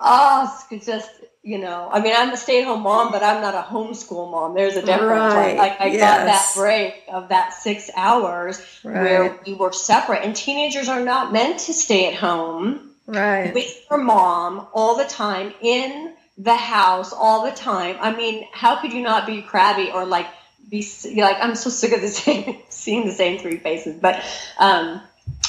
[0.00, 1.10] oh, it's just,
[1.42, 4.30] you know, I mean, I'm a stay at home mom, but I'm not a homeschool
[4.30, 4.54] mom.
[4.54, 5.34] There's a difference.
[5.34, 5.58] Right.
[5.58, 6.00] Like I yes.
[6.00, 9.02] got that break of that six hours right.
[9.02, 12.92] where we were separate and teenagers are not meant to stay at home.
[13.06, 13.52] Right.
[13.52, 17.96] With their mom all the time in the house all the time.
[18.00, 20.26] I mean, how could you not be crabby or like
[20.68, 23.98] be like I'm so sick of the same seeing the same three faces.
[24.00, 24.22] But
[24.58, 25.00] um,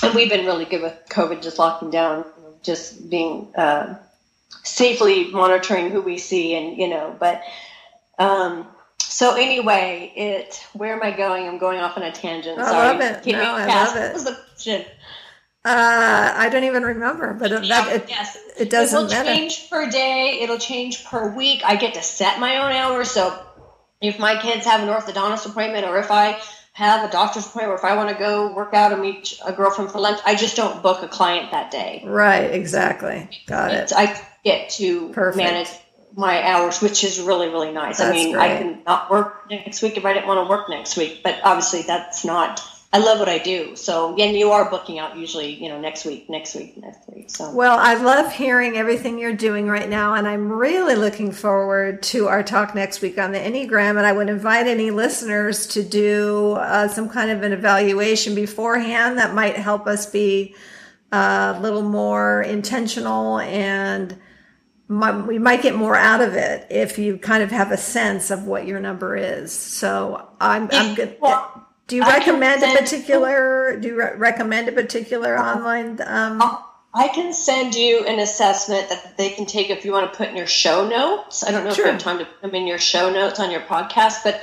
[0.03, 2.25] and we've been really good with COVID, just locking down,
[2.63, 3.95] just being uh,
[4.63, 7.15] safely monitoring who we see, and you know.
[7.19, 7.43] But
[8.19, 8.67] um,
[8.99, 11.47] so anyway, it where am I going?
[11.47, 12.59] I'm going off on a tangent.
[12.59, 12.87] I Sorry.
[12.87, 13.31] love it.
[13.31, 13.99] No, I love it.
[14.01, 14.85] What was the question?
[15.65, 18.37] Uh, I don't even remember, but it, that, it, yes.
[18.55, 19.33] it doesn't It'll matter.
[19.33, 20.37] change per day.
[20.41, 21.63] It'll change per week.
[21.65, 23.09] I get to set my own hours.
[23.09, 23.35] So
[23.99, 26.39] if my kids have an orthodontist appointment or if I
[26.73, 29.51] have a doctor's appointment or if I want to go work out and meet a
[29.53, 32.03] girlfriend for lunch, I just don't book a client that day.
[32.05, 33.27] Right, exactly.
[33.47, 33.91] Got it.
[33.95, 35.37] I get to Perfect.
[35.37, 35.69] manage
[36.15, 37.97] my hours, which is really, really nice.
[37.97, 38.51] That's I mean, great.
[38.51, 41.39] I can not work next week if I didn't want to work next week, but
[41.43, 42.61] obviously that's not
[42.95, 43.75] I love what I do.
[43.75, 47.29] So, and you are booking out usually, you know, next week, next week, next week.
[47.29, 52.01] So, well, I love hearing everything you're doing right now, and I'm really looking forward
[52.03, 53.97] to our talk next week on the Enneagram.
[53.97, 59.17] And I would invite any listeners to do uh, some kind of an evaluation beforehand
[59.17, 60.55] that might help us be
[61.11, 64.17] uh, a little more intentional and
[64.87, 68.45] we might get more out of it if you kind of have a sense of
[68.45, 69.51] what your number is.
[69.51, 71.17] So I'm, I'm good.
[71.19, 73.77] Well, do you I recommend a particular?
[73.79, 75.99] Do you re- recommend a particular online?
[76.01, 76.41] Um,
[76.93, 80.29] I can send you an assessment that they can take if you want to put
[80.29, 81.43] in your show notes.
[81.43, 81.85] I don't know sure.
[81.85, 84.41] if you have time to put them in your show notes on your podcast, but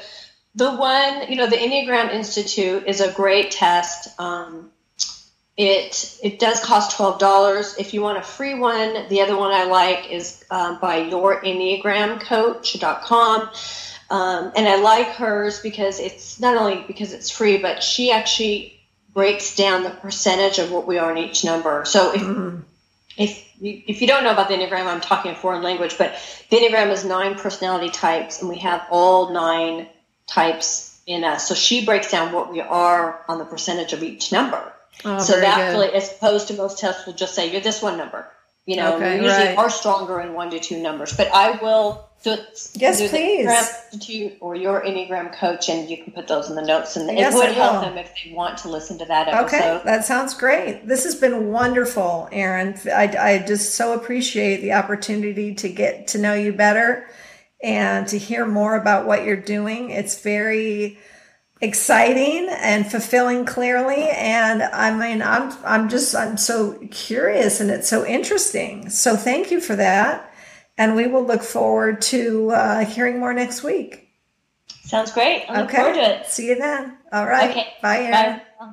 [0.55, 4.21] the one, you know, the Enneagram Institute is a great test.
[4.21, 4.71] Um,
[5.57, 7.75] it it does cost twelve dollars.
[7.79, 13.51] If you want a free one, the other one I like is um, by yourenneagramcoach.com.
[14.13, 18.79] Um, and I like hers because it's not only because it's free, but she actually
[19.15, 21.87] breaks down the percentage of what we are in each number.
[21.87, 22.61] So if mm-hmm.
[23.17, 26.15] if you, if you don't know about the Enneagram, I'm talking a foreign language, but
[26.51, 29.89] the Enneagram is nine personality types, and we have all nine
[30.27, 31.49] types in us.
[31.49, 34.75] So she breaks down what we are on the percentage of each number.
[35.07, 37.97] Oh, so that really, as opposed to most tests, will just say you're this one
[37.97, 38.31] number.
[38.67, 39.57] You know, okay, we usually right.
[39.57, 41.17] are stronger in one to two numbers.
[41.17, 43.49] But I will so it's yes, please.
[43.49, 47.35] Institute or your Enneagram coach, and you can put those in the notes, and yes,
[47.35, 49.47] it would help them if they want to listen to that episode.
[49.47, 50.87] Okay, that sounds great.
[50.87, 52.79] This has been wonderful, Erin.
[52.87, 57.09] I, I just so appreciate the opportunity to get to know you better
[57.61, 59.91] and to hear more about what you're doing.
[59.91, 60.99] It's very
[61.61, 67.89] exciting and fulfilling clearly and i mean i'm i'm just i'm so curious and it's
[67.89, 70.32] so interesting so thank you for that
[70.83, 74.09] and we will look forward to uh, hearing more next week.
[74.83, 75.45] Sounds great.
[75.49, 75.77] I look okay.
[75.77, 76.27] forward to it.
[76.27, 76.99] See you then.
[77.13, 77.51] All right.
[77.51, 77.69] Okay.
[77.81, 78.41] Bye, Erin.
[78.59, 78.73] Bye.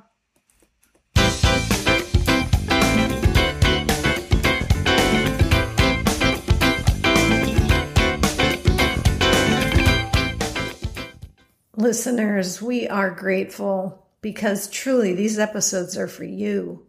[11.75, 16.87] Listeners, we are grateful because truly these episodes are for you.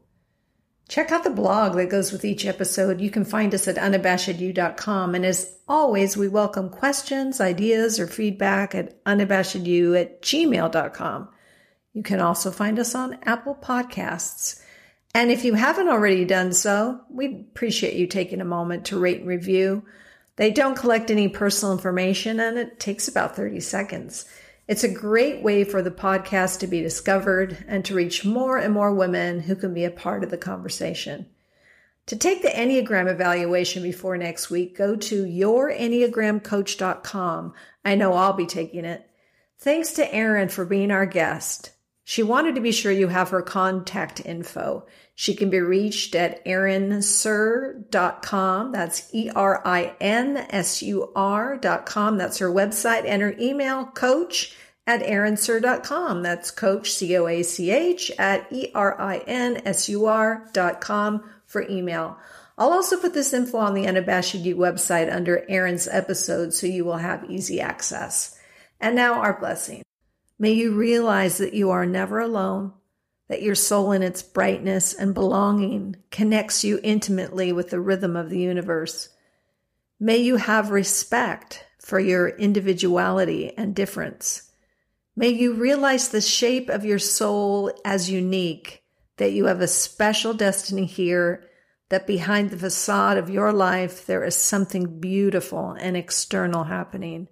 [0.90, 3.00] Check out the blog that goes with each episode.
[3.00, 5.14] You can find us at unabashedyou.com.
[5.14, 11.28] And as always, we welcome questions, ideas, or feedback at unabashedyou at gmail.com.
[11.92, 14.60] You can also find us on Apple Podcasts.
[15.14, 19.20] And if you haven't already done so, we'd appreciate you taking a moment to rate
[19.20, 19.84] and review.
[20.34, 24.24] They don't collect any personal information and it takes about 30 seconds.
[24.70, 28.72] It's a great way for the podcast to be discovered and to reach more and
[28.72, 31.26] more women who can be a part of the conversation.
[32.06, 37.52] To take the Enneagram evaluation before next week, go to yourenneagramcoach.com.
[37.84, 39.10] I know I'll be taking it.
[39.58, 41.72] Thanks to Erin for being our guest.
[42.10, 44.84] She wanted to be sure you have her contact info.
[45.14, 48.72] She can be reached at erinsur.com.
[48.72, 52.18] That's E R I N S U R.com.
[52.18, 54.56] That's her website and her email coach
[54.88, 56.24] at erinsur.com.
[56.24, 61.22] That's coach, C O A C H, at E R I N S U R.com
[61.46, 62.18] for email.
[62.58, 66.84] I'll also put this info on the Unabashed You website under Erin's episode so you
[66.84, 68.36] will have easy access.
[68.80, 69.84] And now our blessing.
[70.40, 72.72] May you realize that you are never alone,
[73.28, 78.30] that your soul in its brightness and belonging connects you intimately with the rhythm of
[78.30, 79.10] the universe.
[80.00, 84.50] May you have respect for your individuality and difference.
[85.14, 88.82] May you realize the shape of your soul as unique,
[89.18, 91.44] that you have a special destiny here,
[91.90, 97.28] that behind the facade of your life there is something beautiful and external happening.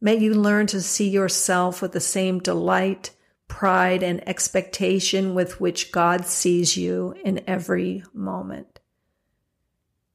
[0.00, 3.10] May you learn to see yourself with the same delight,
[3.48, 8.80] pride, and expectation with which God sees you in every moment.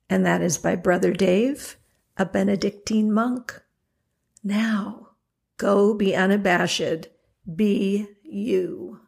[0.10, 1.78] And that is by Brother Dave,
[2.18, 3.62] a Benedictine monk.
[4.44, 5.04] Now,
[5.58, 7.08] Go be unabashed.
[7.56, 9.00] Be you.